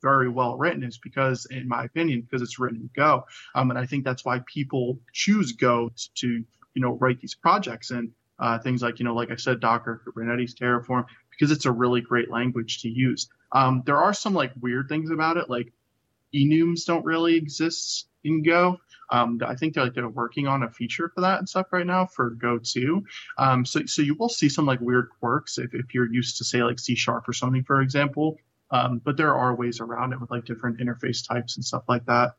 [0.04, 3.24] very well written is because, in my opinion, because it's written in Go.
[3.54, 7.90] Um, and I think that's why people choose Go to, you know, write these projects
[7.90, 11.72] and uh, things like, you know, like I said, Docker, Kubernetes, Terraform, because it's a
[11.72, 13.28] really great language to use.
[13.50, 15.72] Um, there are some like weird things about it, like
[16.34, 18.78] enums don't really exist in Go.
[19.10, 21.86] Um, I think they're like they're working on a feature for that and stuff right
[21.86, 23.04] now for Go 2.
[23.38, 26.44] Um, so so you will see some like weird quirks if, if you're used to
[26.44, 28.36] say like C sharp or something, for example.
[28.70, 32.06] Um, but there are ways around it with like different interface types and stuff like
[32.06, 32.36] that.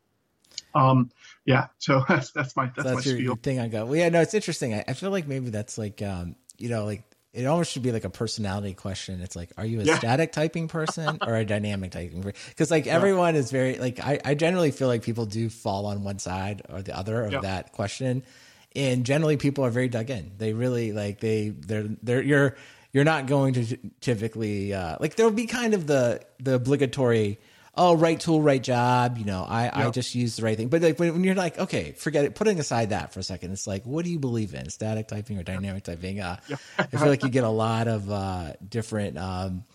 [0.73, 1.11] Um,
[1.45, 3.87] yeah, so that's that's my that's, so that's my your, thing I got.
[3.87, 4.73] Well, yeah, no, it's interesting.
[4.73, 7.03] I, I feel like maybe that's like um, you know, like
[7.35, 9.21] it almost should be like a personality question.
[9.21, 9.97] It's like, are you a yeah.
[9.97, 12.39] static typing person or a dynamic typing person?
[12.49, 16.03] Because like everyone is very like I, I generally feel like people do fall on
[16.03, 17.41] one side or the other of yeah.
[17.41, 18.23] that question.
[18.73, 20.31] And generally people are very dug in.
[20.37, 22.55] They really like they they're they're you're
[22.95, 27.37] you're not going to typically uh, like there'll be kind of the the obligatory
[27.75, 29.75] oh right tool right job you know i yep.
[29.75, 30.69] i just use the right thing.
[30.69, 33.51] But like when, when, you're like okay forget it putting aside that for a second
[33.51, 34.69] it's like what do you believe in?
[34.69, 36.21] Static typing or dynamic typing?
[36.21, 36.37] Uh,
[36.79, 39.65] i feel like you get a lot of uh, different um,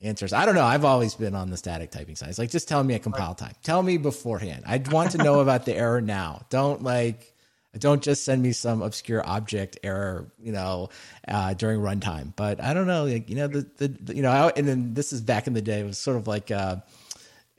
[0.00, 0.32] answers.
[0.32, 0.64] I don't know.
[0.64, 2.28] I've always been on the static typing side.
[2.28, 3.54] It's like just tell me a compile time.
[3.64, 4.62] Tell me beforehand.
[4.68, 6.42] I want to know about the error now.
[6.48, 7.34] Don't like
[7.78, 10.90] don't just send me some obscure object error, you know,
[11.26, 12.32] uh, during runtime.
[12.36, 14.94] But I don't know, like, you know, the, the, the you know, I, and then
[14.94, 15.80] this is back in the day.
[15.80, 16.76] It was sort of like, uh,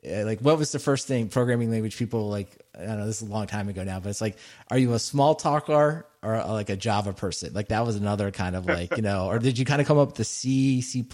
[0.05, 3.21] Uh, like what was the first thing programming language people like i don't know this
[3.21, 4.37] is a long time ago now but it's like
[4.71, 7.53] are you a small talker or a, like a java person?
[7.53, 9.97] Like that was another kind of like you know or did you kind of come
[9.97, 11.05] up with the c c++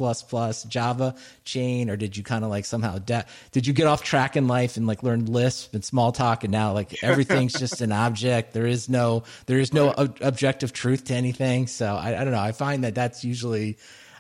[0.67, 4.35] java chain or did you kind of like somehow de- did you get off track
[4.35, 8.53] in life and like learn lisp and Smalltalk and now like everything's just an object?
[8.53, 11.67] There is no there is no ob- objective truth to anything.
[11.67, 13.77] So I, I don't know i find that that's usually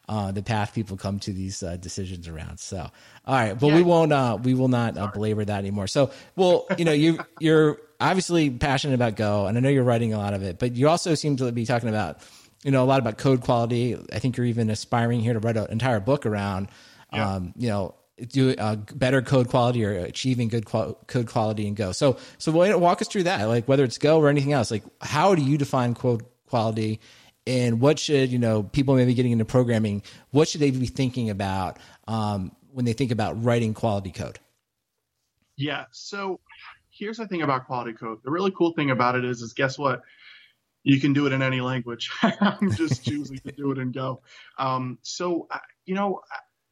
[0.07, 2.59] uh, the path people come to these uh, decisions around.
[2.59, 2.77] So,
[3.25, 3.75] all right, but yeah.
[3.75, 5.87] we won't, uh, we will not uh, belabor that anymore.
[5.87, 10.13] So, well, you know, you you're obviously passionate about Go, and I know you're writing
[10.13, 12.19] a lot of it, but you also seem to be talking about,
[12.63, 13.97] you know, a lot about code quality.
[14.13, 16.67] I think you're even aspiring here to write an entire book around,
[17.11, 17.35] yeah.
[17.35, 17.95] um, you know,
[18.27, 21.91] do uh, better code quality or achieving good qual- code quality in Go.
[21.91, 24.71] So, so walk us through that, like whether it's Go or anything else.
[24.71, 27.01] Like, how do you define code quality?
[27.47, 31.29] And what should you know people maybe getting into programming what should they be thinking
[31.29, 31.77] about
[32.07, 34.39] um, when they think about writing quality code?
[35.57, 36.39] Yeah so
[36.89, 38.19] here's the thing about quality code.
[38.23, 40.01] The really cool thing about it is is guess what?
[40.83, 42.11] You can do it in any language.
[42.21, 44.21] I'm just choosing to do it in go.
[44.57, 45.47] Um, so
[45.85, 46.21] you know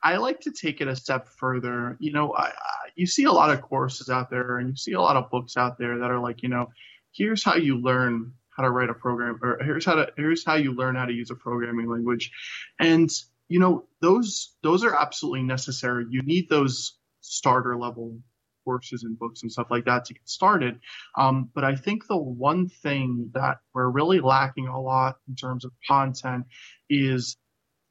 [0.04, 1.96] I like to take it a step further.
[2.00, 2.52] You know, I, I,
[2.96, 5.56] you see a lot of courses out there and you see a lot of books
[5.56, 6.70] out there that are like, you know,
[7.14, 10.56] here's how you learn how to write a program or here's how to here's how
[10.56, 12.32] you learn how to use a programming language.
[12.80, 13.10] And
[13.48, 16.06] you know those those are absolutely necessary.
[16.10, 18.18] You need those starter level
[18.64, 20.80] courses and books and stuff like that to get started.
[21.18, 25.66] Um, but i think the one thing that we're really lacking a lot in terms
[25.66, 26.46] of content
[26.90, 27.38] is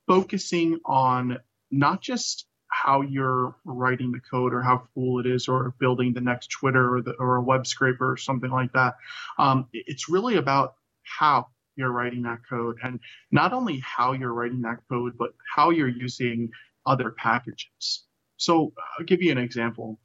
[0.07, 1.39] focusing on
[1.71, 6.21] not just how you're writing the code or how cool it is or building the
[6.21, 8.97] next Twitter or, the, or a web scraper or something like that.
[9.39, 12.99] Um, it's really about how you're writing that code and
[13.31, 16.51] not only how you're writing that code, but how you're using
[16.87, 18.05] other packages.
[18.39, 20.01] So I'll give you an example.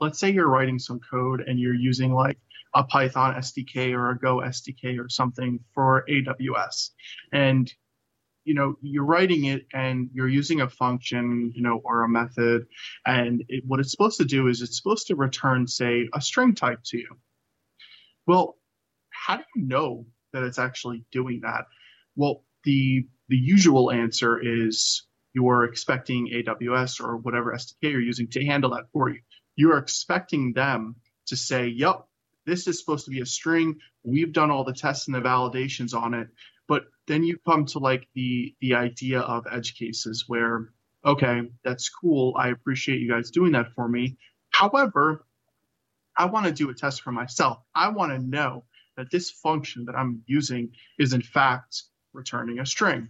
[0.00, 2.38] Let's say you're writing some code and you're using like
[2.74, 6.90] a Python SDK or a Go SDK or something for AWS.
[7.32, 7.72] And
[8.44, 12.66] you know you're writing it and you're using a function you know or a method
[13.06, 16.54] and it, what it's supposed to do is it's supposed to return say a string
[16.54, 17.16] type to you.
[18.26, 18.56] Well
[19.10, 21.66] how do you know that it's actually doing that?
[22.16, 28.44] Well the the usual answer is you're expecting aws or whatever sdk you're using to
[28.44, 29.20] handle that for you.
[29.56, 32.06] You're expecting them to say yep
[32.44, 33.78] this is supposed to be a string.
[34.02, 36.28] We've done all the tests and the validations on it
[36.68, 40.70] but then you come to like the the idea of edge cases where,
[41.04, 42.34] okay, that's cool.
[42.36, 44.16] I appreciate you guys doing that for me.
[44.50, 45.26] However,
[46.16, 47.58] I want to do a test for myself.
[47.74, 48.64] I want to know
[48.96, 53.08] that this function that I'm using is in fact returning a string.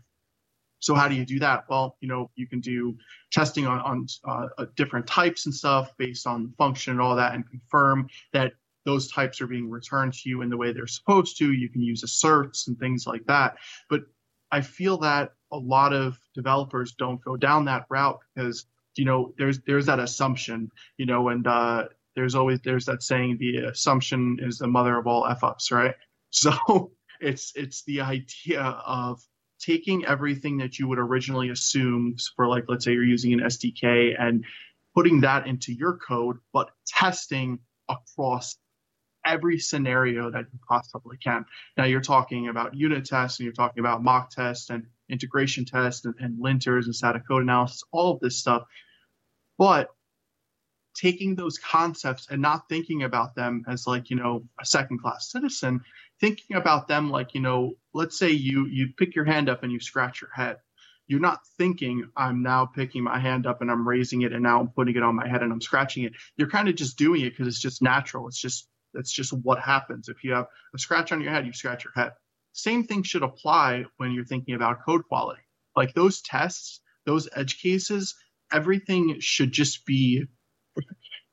[0.79, 1.65] So how do you do that?
[1.69, 2.97] Well, you know, you can do
[3.31, 7.49] testing on, on uh, different types and stuff based on function and all that and
[7.49, 11.53] confirm that those types are being returned to you in the way they're supposed to.
[11.53, 13.57] You can use asserts and things like that.
[13.89, 14.03] But
[14.51, 18.67] I feel that a lot of developers don't go down that route because
[18.97, 23.39] you know there's there's that assumption, you know, and uh, there's always there's that saying
[23.39, 25.95] the assumption is the mother of all f ups, right?
[26.35, 29.21] So it's it's the idea of
[29.61, 34.15] taking everything that you would originally assume for like let's say you're using an SDK
[34.19, 34.43] and
[34.95, 37.59] putting that into your code, but testing
[37.91, 38.57] across
[39.25, 41.45] every scenario that you possibly can.
[41.77, 46.05] Now you're talking about unit tests and you're talking about mock tests and integration tests
[46.05, 48.65] and, and linters and static code analysis, all of this stuff.
[49.59, 49.89] But
[50.95, 55.31] taking those concepts and not thinking about them as like, you know, a second class
[55.31, 55.81] citizen,
[56.21, 59.73] thinking about them like, you know, let's say you you pick your hand up and
[59.73, 60.57] you scratch your head.
[61.07, 64.61] You're not thinking I'm now picking my hand up and I'm raising it and now
[64.61, 66.13] I'm putting it on my head and I'm scratching it.
[66.37, 68.29] You're kind of just doing it because it's just natural.
[68.29, 70.09] It's just that's just what happens.
[70.09, 72.13] If you have a scratch on your head, you scratch your head.
[72.53, 75.43] Same thing should apply when you're thinking about code quality.
[75.75, 78.15] Like those tests, those edge cases,
[78.53, 80.27] everything should just be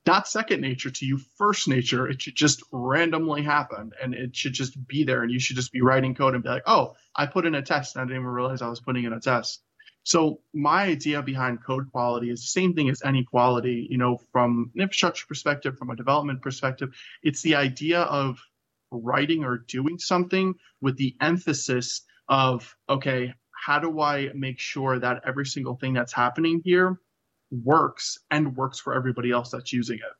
[0.06, 2.08] not second nature to you, first nature.
[2.08, 5.22] It should just randomly happen and it should just be there.
[5.22, 7.62] And you should just be writing code and be like, oh, I put in a
[7.62, 9.62] test and I didn't even realize I was putting in a test.
[10.10, 14.18] So my idea behind code quality is the same thing as any quality, you know,
[14.32, 16.88] from an infrastructure perspective, from a development perspective.
[17.22, 18.36] It's the idea of
[18.90, 25.22] writing or doing something with the emphasis of, okay, how do I make sure that
[25.24, 26.98] every single thing that's happening here
[27.52, 30.19] works and works for everybody else that's using it?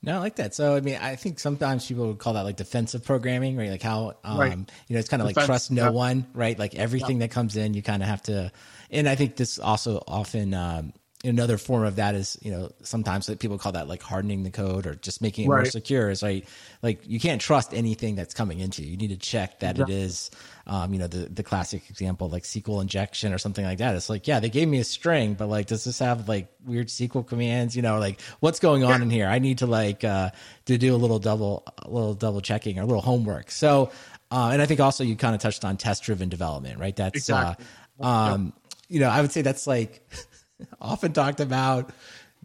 [0.00, 0.54] No, I like that.
[0.54, 3.70] So, I mean, I think sometimes people would call that like defensive programming, right?
[3.70, 4.56] Like how, um, right.
[4.56, 5.90] you know, it's kind of like trust no yeah.
[5.90, 6.56] one, right?
[6.56, 7.26] Like everything yeah.
[7.26, 8.52] that comes in, you kind of have to,
[8.90, 10.92] and I think this also often, um,
[11.24, 14.86] another form of that is you know sometimes people call that like hardening the code
[14.86, 15.58] or just making it right.
[15.58, 16.46] more secure is like
[16.80, 19.84] like you can't trust anything that's coming into you you need to check that yeah.
[19.84, 20.30] it is
[20.68, 24.08] um, you know the the classic example like sql injection or something like that it's
[24.08, 27.26] like yeah they gave me a string but like does this have like weird sql
[27.26, 29.02] commands you know like what's going on yeah.
[29.02, 30.30] in here i need to like uh
[30.66, 33.90] to do a little double a little double checking or a little homework so
[34.30, 37.16] uh, and i think also you kind of touched on test driven development right that's
[37.16, 37.66] exactly.
[38.00, 38.52] uh um
[38.88, 40.08] you know i would say that's like
[40.80, 41.90] often talked about,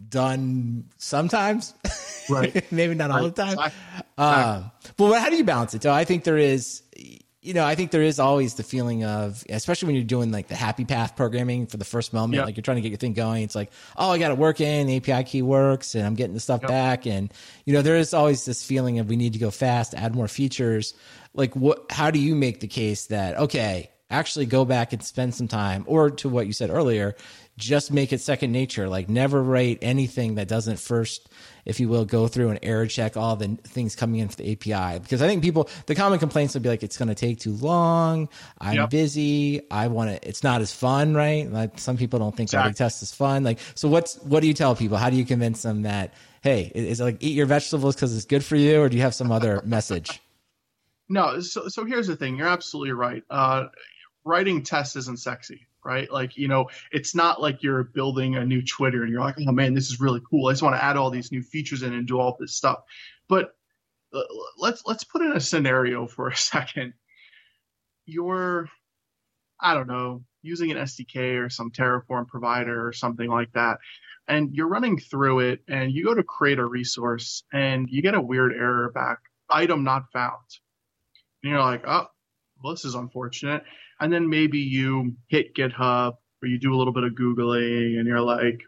[0.08, 1.74] done sometimes,
[2.28, 2.64] right?
[2.72, 3.58] Maybe not all the time.
[4.18, 5.82] Um, but how do you balance it?
[5.82, 6.82] So I think there is,
[7.42, 10.48] you know, I think there is always the feeling of, especially when you're doing like
[10.48, 12.46] the happy path programming for the first moment, yep.
[12.46, 13.42] like you're trying to get your thing going.
[13.42, 14.86] It's like, oh, I got it working.
[14.86, 16.70] The API key works and I'm getting the stuff yep.
[16.70, 17.06] back.
[17.06, 17.32] And,
[17.64, 20.28] you know, there is always this feeling of we need to go fast, add more
[20.28, 20.94] features.
[21.34, 25.34] Like what, how do you make the case that, okay, actually go back and spend
[25.34, 27.16] some time or to what you said earlier,
[27.56, 28.88] just make it second nature.
[28.88, 31.28] Like never write anything that doesn't first,
[31.64, 34.52] if you will, go through and error check all the things coming in for the
[34.52, 34.98] API.
[34.98, 37.54] Because I think people, the common complaints would be like, it's going to take too
[37.54, 38.28] long.
[38.60, 38.90] I'm yep.
[38.90, 39.62] busy.
[39.70, 41.50] I want to, it's not as fun, right?
[41.50, 42.74] Like some people don't think exactly.
[42.74, 43.44] test is fun.
[43.44, 44.96] Like, so what's, what do you tell people?
[44.96, 48.26] How do you convince them that, hey, is it like eat your vegetables because it's
[48.26, 48.80] good for you?
[48.80, 50.20] Or do you have some other message?
[51.08, 51.38] No.
[51.40, 52.36] So, so here's the thing.
[52.36, 53.22] You're absolutely right.
[53.30, 53.66] Uh,
[54.24, 56.10] writing tests isn't sexy right?
[56.10, 59.52] Like, you know, it's not like you're building a new Twitter and you're like, oh
[59.52, 60.48] man, this is really cool.
[60.48, 62.80] I just want to add all these new features in and do all this stuff.
[63.28, 63.54] But
[64.12, 64.22] uh,
[64.58, 66.94] let's let's put in a scenario for a second.
[68.06, 68.68] You're,
[69.60, 73.78] I don't know, using an SDK or some Terraform provider or something like that,
[74.28, 78.14] and you're running through it, and you go to create a resource, and you get
[78.14, 80.42] a weird error back, item not found,
[81.42, 82.08] and you're like, oh,
[82.62, 83.64] well, this is unfortunate
[84.00, 88.06] and then maybe you hit GitHub or you do a little bit of Googling and
[88.06, 88.62] you're like,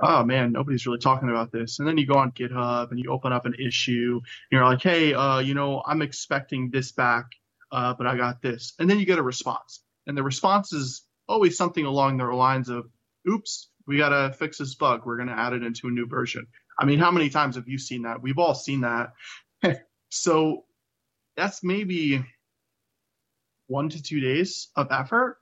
[0.00, 1.78] oh man, nobody's really talking about this.
[1.78, 4.82] And then you go on GitHub and you open up an issue and you're like,
[4.82, 7.26] hey, uh, you know, I'm expecting this back,
[7.72, 8.74] uh, but I got this.
[8.78, 9.82] And then you get a response.
[10.06, 12.86] And the response is always something along the lines of,
[13.28, 15.02] oops, we got to fix this bug.
[15.04, 16.46] We're going to add it into a new version.
[16.78, 18.20] I mean, how many times have you seen that?
[18.20, 19.12] We've all seen that.
[20.10, 20.64] so
[21.36, 22.24] that's maybe
[23.66, 25.38] one to two days of effort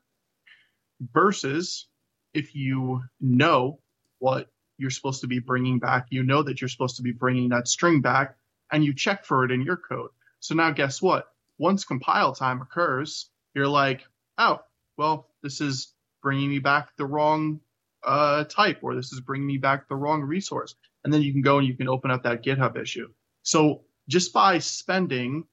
[1.12, 1.86] versus
[2.32, 3.78] if you know
[4.18, 4.48] what
[4.78, 7.68] you're supposed to be bringing back, you know that you're supposed to be bringing that
[7.68, 8.36] string back,
[8.72, 10.10] and you check for it in your code.
[10.40, 11.28] So now, guess what?
[11.58, 14.04] Once compile time occurs, you're like,
[14.36, 14.60] oh,
[14.96, 17.60] well, this is bringing me back the wrong
[18.04, 20.74] uh, type, or this is bringing me back the wrong resource.
[21.04, 23.08] And then you can go and you can open up that GitHub issue.
[23.42, 25.44] So just by spending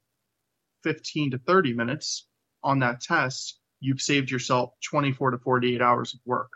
[0.84, 2.26] 15 to 30 minutes
[2.64, 6.52] on that test, you've saved yourself 24 to 48 hours of work.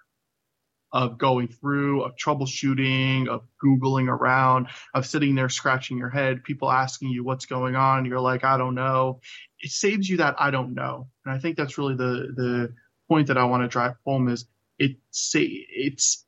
[0.91, 6.71] of going through, of troubleshooting, of Googling around, of sitting there scratching your head, people
[6.71, 8.05] asking you what's going on.
[8.05, 9.19] You're like, I don't know.
[9.59, 11.07] It saves you that I don't know.
[11.25, 12.73] And I think that's really the, the
[13.09, 14.45] point that I want to drive home is
[14.79, 16.25] it say it's,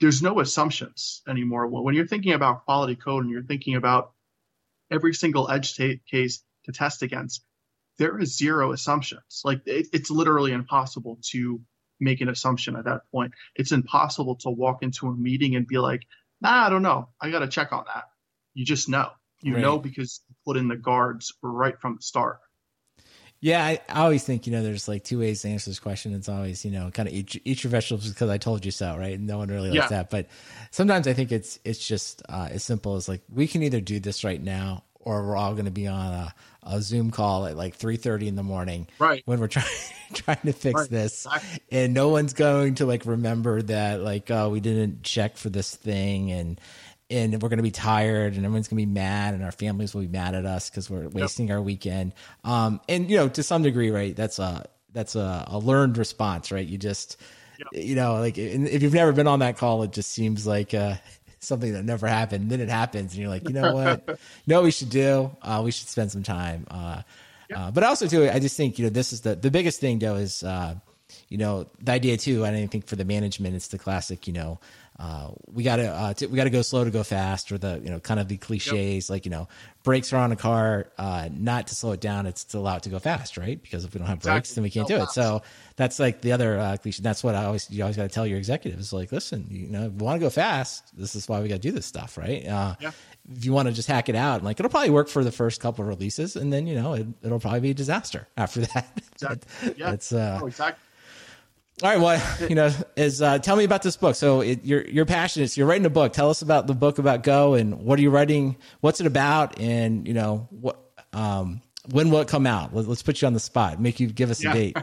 [0.00, 1.66] there's no assumptions anymore.
[1.68, 4.12] When you're thinking about quality code and you're thinking about
[4.90, 7.42] every single edge t- case to test against,
[8.00, 9.42] there is zero assumptions.
[9.44, 11.60] Like it, it's literally impossible to
[12.00, 13.32] make an assumption at that point.
[13.54, 16.06] It's impossible to walk into a meeting and be like,
[16.40, 17.10] nah, I don't know.
[17.20, 18.04] I got to check on that.
[18.54, 19.10] You just know.
[19.42, 19.60] You right.
[19.60, 22.38] know because you put in the guards right from the start.
[23.42, 26.14] Yeah, I, I, always think you know there's like two ways to answer this question.
[26.14, 28.98] It's always you know kind of eat, eat your vegetables because I told you so,
[28.98, 29.18] right?
[29.18, 29.96] No one really likes yeah.
[29.96, 30.26] that, but
[30.70, 33.98] sometimes I think it's it's just uh, as simple as like we can either do
[33.98, 37.56] this right now or we're all going to be on a, a Zoom call at
[37.56, 39.22] like 3:30 in the morning, right?
[39.24, 39.66] When we're trying
[40.14, 40.90] trying to fix right.
[40.90, 41.60] this, exactly.
[41.72, 45.74] and no one's going to like remember that like oh we didn't check for this
[45.74, 46.60] thing and
[47.10, 49.94] and we're going to be tired and everyone's going to be mad and our families
[49.94, 51.56] will be mad at us because we're wasting yep.
[51.56, 52.14] our weekend.
[52.44, 54.14] Um, and you know to some degree, right?
[54.14, 56.66] That's a that's a, a learned response, right?
[56.66, 57.16] You just
[57.58, 57.84] yep.
[57.84, 60.74] you know like if you've never been on that call, it just seems like.
[60.74, 60.96] Uh,
[61.40, 62.50] something that never happened.
[62.50, 64.18] Then it happens, and you're like, you know what?
[64.46, 65.34] no, we should do?
[65.42, 66.66] Uh, we should spend some time.
[66.70, 67.02] Uh,
[67.54, 69.98] uh, but also too, I just think you know this is the the biggest thing
[69.98, 70.76] though is uh,
[71.30, 72.44] you know the idea too.
[72.44, 74.60] I think for the management, it's the classic you know
[75.00, 77.88] uh, we gotta uh, t- we gotta go slow to go fast, or the you
[77.88, 79.10] know kind of the cliches yep.
[79.10, 79.48] like you know
[79.82, 82.82] brakes are on a car, uh, not to slow it down, it's to allow it
[82.82, 83.62] to go fast, right?
[83.62, 84.36] Because if we don't have exactly.
[84.36, 85.08] brakes, then we can't do it.
[85.08, 85.40] So
[85.76, 87.00] that's like the other uh, cliche.
[87.02, 89.86] That's what I always you always got to tell your executives like, listen, you know,
[89.86, 92.18] if we want to go fast, this is why we got to do this stuff,
[92.18, 92.46] right?
[92.46, 92.90] Uh, yeah.
[93.32, 95.62] If you want to just hack it out, like it'll probably work for the first
[95.62, 98.86] couple of releases, and then you know it, will probably be a disaster after that.
[99.14, 99.74] Exactly.
[99.78, 99.92] Yeah.
[99.92, 100.82] it's uh, oh, exactly
[101.82, 102.00] all right.
[102.00, 104.14] Well, you know, is uh, tell me about this book.
[104.14, 105.50] So it, you're you're passionate.
[105.50, 106.12] So you're writing a book.
[106.12, 108.56] Tell us about the book about Go and what are you writing?
[108.80, 109.58] What's it about?
[109.58, 110.78] And you know what?
[111.12, 112.74] Um, when will it come out?
[112.74, 113.80] Let, us put you on the spot.
[113.80, 114.76] Make you give us a date.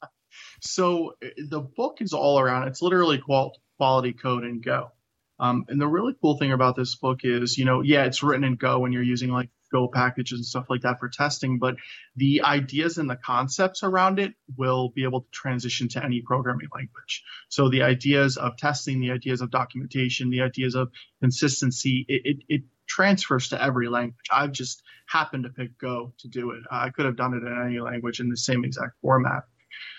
[0.60, 2.68] so the book is all around.
[2.68, 4.90] It's literally called Quality Code and Go.
[5.38, 8.44] Um, and the really cool thing about this book is, you know, yeah, it's written
[8.44, 11.76] in Go and you're using like Go packages and stuff like that for testing, but
[12.16, 16.68] the ideas and the concepts around it will be able to transition to any programming
[16.74, 17.22] language.
[17.48, 20.90] So the ideas of testing, the ideas of documentation, the ideas of
[21.20, 24.26] consistency, it, it, it transfers to every language.
[24.30, 26.62] I've just happened to pick Go to do it.
[26.70, 29.44] I could have done it in any language in the same exact format.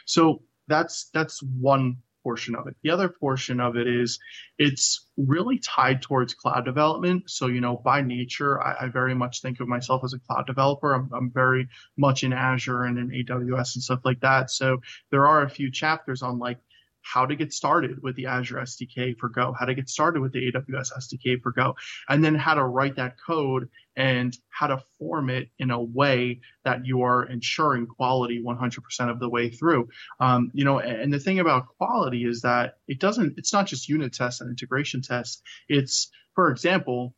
[0.06, 2.76] So that's that's one portion of it.
[2.84, 4.20] The other portion of it is
[4.58, 7.30] it's really tied towards cloud development.
[7.30, 10.48] So, you know, by nature, I, I very much think of myself as a cloud
[10.48, 10.94] developer.
[10.94, 11.68] I'm, I'm, very
[11.98, 14.52] much in Azure and in AWS and stuff like that.
[14.52, 14.78] So
[15.12, 16.60] there are a few chapters on like
[17.02, 20.32] how to get started with the Azure SDK for Go, how to get started with
[20.32, 21.76] the AWS SDK for Go,
[22.10, 26.40] and then how to write that code and how to form it in a way
[26.64, 29.90] that you are ensuring quality 100% of the way through.
[30.20, 33.90] Um, you know, and the thing about quality is that it doesn't, it's not just
[33.90, 35.42] unit tests and integration tests.
[35.68, 37.16] It's, for example,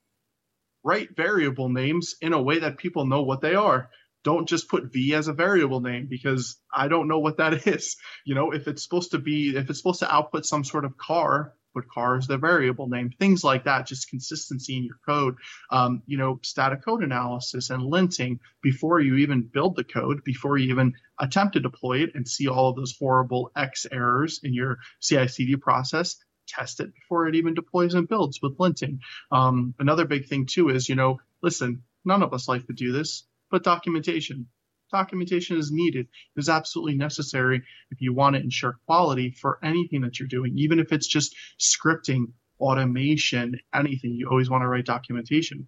[0.84, 3.90] write variable names in a way that people know what they are
[4.24, 7.98] don't just put v as a variable name because i don't know what that is.
[8.26, 10.98] You know if it's supposed to be if it's supposed to output some sort of
[10.98, 15.36] car put car as the variable name things like that just consistency in your code.
[15.72, 20.58] Um, you know static code analysis and linting before you even build the code before
[20.58, 24.54] you even attempt to deploy it and see all of those horrible x errors in
[24.54, 26.16] your ci/cd process
[26.48, 29.00] test it before it even deploys and builds with linting.
[29.32, 32.92] Um, another big thing too is you know listen none of us like to do
[32.92, 34.48] this but documentation.
[34.92, 36.08] Documentation is needed.
[36.36, 40.58] It is absolutely necessary if you want to ensure quality for anything that you're doing,
[40.58, 44.16] even if it's just scripting, automation, anything.
[44.16, 45.68] You always want to write documentation.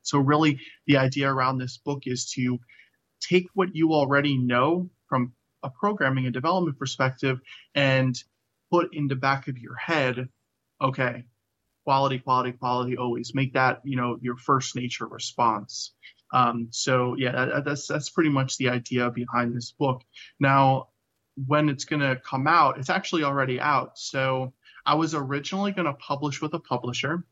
[0.00, 2.58] So, really, the idea around this book is to
[3.20, 7.38] take what you already know from a programming and development perspective
[7.74, 8.16] and
[8.72, 10.30] put in the back of your head,
[10.80, 11.24] okay,
[11.84, 13.34] quality, quality, quality always.
[13.34, 15.92] Make that, you know, your first nature response.
[16.32, 20.02] Um, so yeah, that, that's that's pretty much the idea behind this book.
[20.38, 20.88] Now,
[21.46, 23.98] when it's going to come out, it's actually already out.
[23.98, 24.52] So
[24.84, 27.24] I was originally going to publish with a publisher.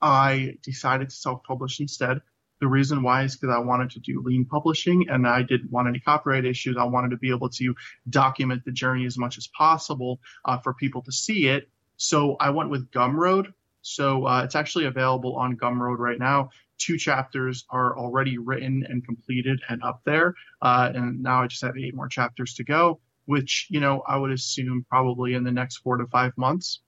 [0.00, 2.20] I decided to self-publish instead.
[2.60, 5.88] The reason why is because I wanted to do lean publishing and I didn't want
[5.88, 6.76] any copyright issues.
[6.78, 7.74] I wanted to be able to
[8.08, 11.68] document the journey as much as possible uh, for people to see it.
[11.96, 13.52] So I went with Gumroad.
[13.82, 19.04] So uh, it's actually available on Gumroad right now two chapters are already written and
[19.04, 20.34] completed and up there.
[20.62, 24.16] Uh, and now I just have eight more chapters to go, which, you know, I
[24.16, 26.80] would assume probably in the next four to five months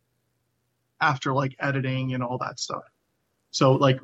[1.00, 2.82] after like editing and all that stuff.
[3.50, 4.00] So like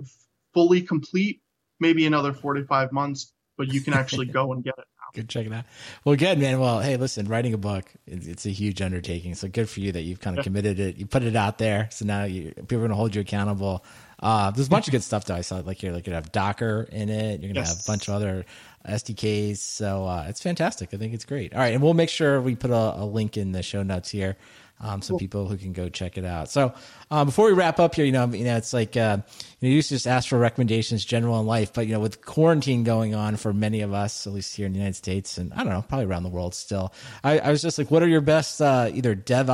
[0.55, 1.41] fully complete,
[1.81, 4.85] maybe another four to five months, but you can actually go and get it.
[5.13, 5.65] Good check it out.
[6.05, 6.59] Well, good man.
[6.59, 9.35] Well, hey, listen, writing a book, it's a huge undertaking.
[9.35, 10.97] So good for you that you've kind of committed it.
[10.97, 11.89] You put it out there.
[11.91, 13.85] So now you, people are going to hold you accountable.
[14.23, 15.57] Uh, there's a bunch of good stuff that I saw.
[15.57, 17.41] Like you're like gonna have Docker in it.
[17.41, 17.77] You're gonna yes.
[17.77, 18.47] have a bunch of other
[18.87, 19.59] SDKs.
[19.59, 20.95] So uh, it's fantastic.
[20.95, 21.53] I think it's great.
[21.53, 24.11] All right, and we'll make sure we put a, a link in the show notes
[24.11, 24.37] here.
[24.81, 25.19] Um, so cool.
[25.21, 26.51] people who can go check it out.
[26.51, 26.75] So
[27.11, 29.19] um, before we wrap up here, you know, you know, it's like uh,
[29.61, 32.01] you, know, you used to just ask for recommendations, general in life, but you know,
[32.01, 35.39] with quarantine going on for many of us, at least here in the United States,
[35.39, 36.93] and I don't know, probably around the world still.
[37.23, 39.47] I, I was just like, what are your best uh, either dev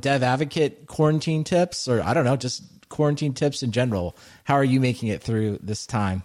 [0.00, 4.16] dev advocate quarantine tips, or I don't know, just quarantine tips in general?
[4.44, 6.22] How are you making it through this time?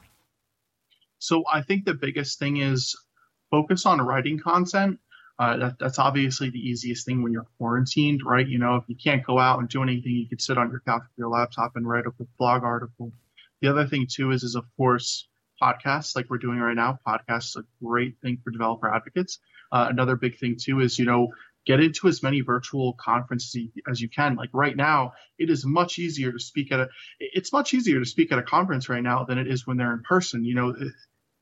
[1.17, 2.95] So I think the biggest thing is
[3.51, 4.99] focus on writing content.
[5.41, 8.47] Uh, that, that's obviously the easiest thing when you're quarantined, right?
[8.47, 10.81] You know, if you can't go out and do anything, you could sit on your
[10.81, 13.11] couch with your laptop and write a blog article.
[13.59, 15.27] The other thing too is, is of course,
[15.59, 16.99] podcasts like we're doing right now.
[17.07, 19.39] Podcasts are a great thing for developer advocates.
[19.71, 21.29] Uh, another big thing too is, you know,
[21.65, 24.35] get into as many virtual conferences as you can.
[24.35, 26.87] Like right now, it is much easier to speak at a.
[27.19, 29.93] It's much easier to speak at a conference right now than it is when they're
[29.93, 30.45] in person.
[30.45, 30.75] You know,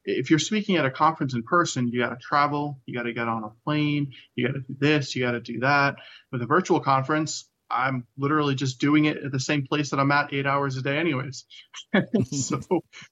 [0.06, 3.14] if you're speaking at a conference in person, you got to travel, you got to
[3.14, 5.98] get on a plane, you got to do this, you got to do that.
[6.32, 10.12] With a virtual conference, I'm literally just doing it at the same place that I'm
[10.12, 11.46] at eight hours a day, anyways.
[12.32, 12.60] so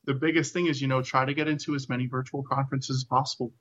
[0.05, 3.03] the biggest thing is, you know, try to get into as many virtual conferences as
[3.03, 3.53] possible.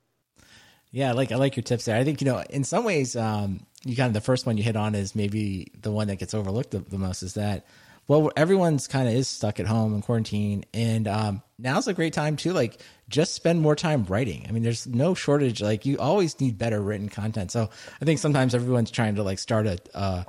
[0.92, 1.96] Yeah, I like I like your tips there.
[1.96, 4.62] I think you know, in some ways, um, you kind of the first one you
[4.62, 7.22] hit on is maybe the one that gets overlooked the, the most.
[7.22, 7.66] Is that
[8.08, 12.12] well, everyone's kind of is stuck at home in quarantine, and um, now's a great
[12.12, 12.52] time too.
[12.52, 14.46] Like, just spend more time writing.
[14.48, 15.60] I mean, there's no shortage.
[15.60, 17.50] Like, you always need better written content.
[17.50, 17.68] So,
[18.00, 19.78] I think sometimes everyone's trying to like start a.
[19.94, 20.24] Uh,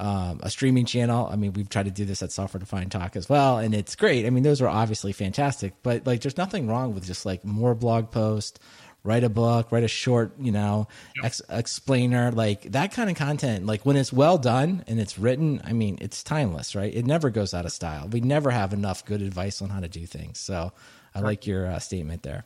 [0.00, 1.28] um, a streaming channel.
[1.28, 3.96] I mean, we've tried to do this at Software Defined Talk as well, and it's
[3.96, 4.26] great.
[4.26, 7.74] I mean, those are obviously fantastic, but like, there's nothing wrong with just like more
[7.74, 8.60] blog posts,
[9.04, 10.88] write a book, write a short, you know,
[11.22, 13.66] ex- explainer, like that kind of content.
[13.66, 16.94] Like when it's well done and it's written, I mean, it's timeless, right?
[16.94, 18.08] It never goes out of style.
[18.08, 20.38] We never have enough good advice on how to do things.
[20.38, 20.72] So
[21.14, 22.44] I like your uh, statement there.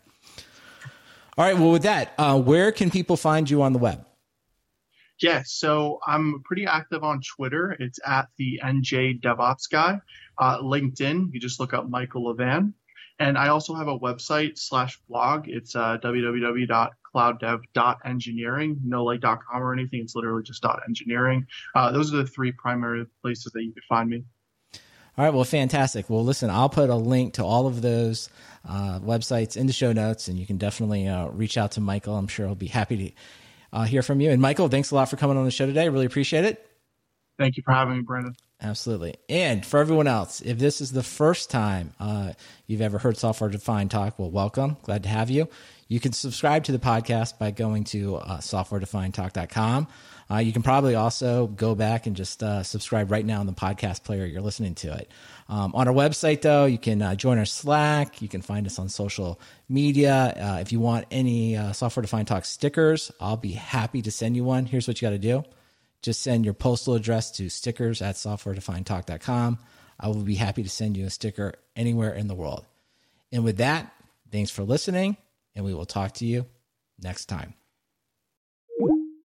[1.39, 1.57] All right.
[1.57, 4.07] Well, with that, uh, where can people find you on the web?
[5.21, 7.77] Yeah, so I'm pretty active on Twitter.
[7.79, 10.01] It's at the NJ DevOps guy.
[10.37, 12.73] Uh, LinkedIn, you just look up Michael Levan.
[13.23, 15.47] And I also have a website slash blog.
[15.47, 20.01] It's uh, www.clouddev.engineering, no like .com or anything.
[20.01, 21.47] It's literally just .engineering.
[21.77, 24.25] Uh, those are the three primary places that you can find me.
[25.17, 26.11] All right, well, fantastic.
[26.11, 28.29] Well, listen, I'll put a link to all of those
[28.69, 32.17] uh, websites in the show notes, and you can definitely uh, reach out to Michael.
[32.17, 33.13] I'm sure he'll be happy to
[33.73, 34.33] uh, hear from you.
[34.33, 35.89] And Michael, thanks a lot for coming on the show today.
[35.89, 36.69] Really appreciate it.
[37.39, 38.35] Thank you for having me, Brandon.
[38.63, 39.17] Absolutely.
[39.29, 42.33] And for everyone else, if this is the first time uh,
[42.69, 44.77] you've ever heard Software Defined Talk, well, welcome.
[44.85, 45.49] Glad to have you.
[45.89, 49.89] You can subscribe to the podcast by going to uh, softwaredefinedtalk.com.
[50.31, 53.53] Uh, you can probably also go back and just uh, subscribe right now in the
[53.53, 55.11] podcast player you're listening to it.
[55.49, 58.23] Um, on our website, though, you can uh, join our Slack.
[58.23, 60.35] You can find us on social media.
[60.41, 64.37] Uh, if you want any uh, Software Defined Talk stickers, I'll be happy to send
[64.37, 64.67] you one.
[64.67, 65.45] Here's what you got to do
[66.03, 69.59] just send your postal address to stickers at softwaredefinedtalk.com.
[69.99, 72.67] I will be happy to send you a sticker anywhere in the world.
[73.31, 73.93] And with that,
[74.31, 75.17] thanks for listening,
[75.55, 76.47] and we will talk to you
[77.01, 77.55] next time.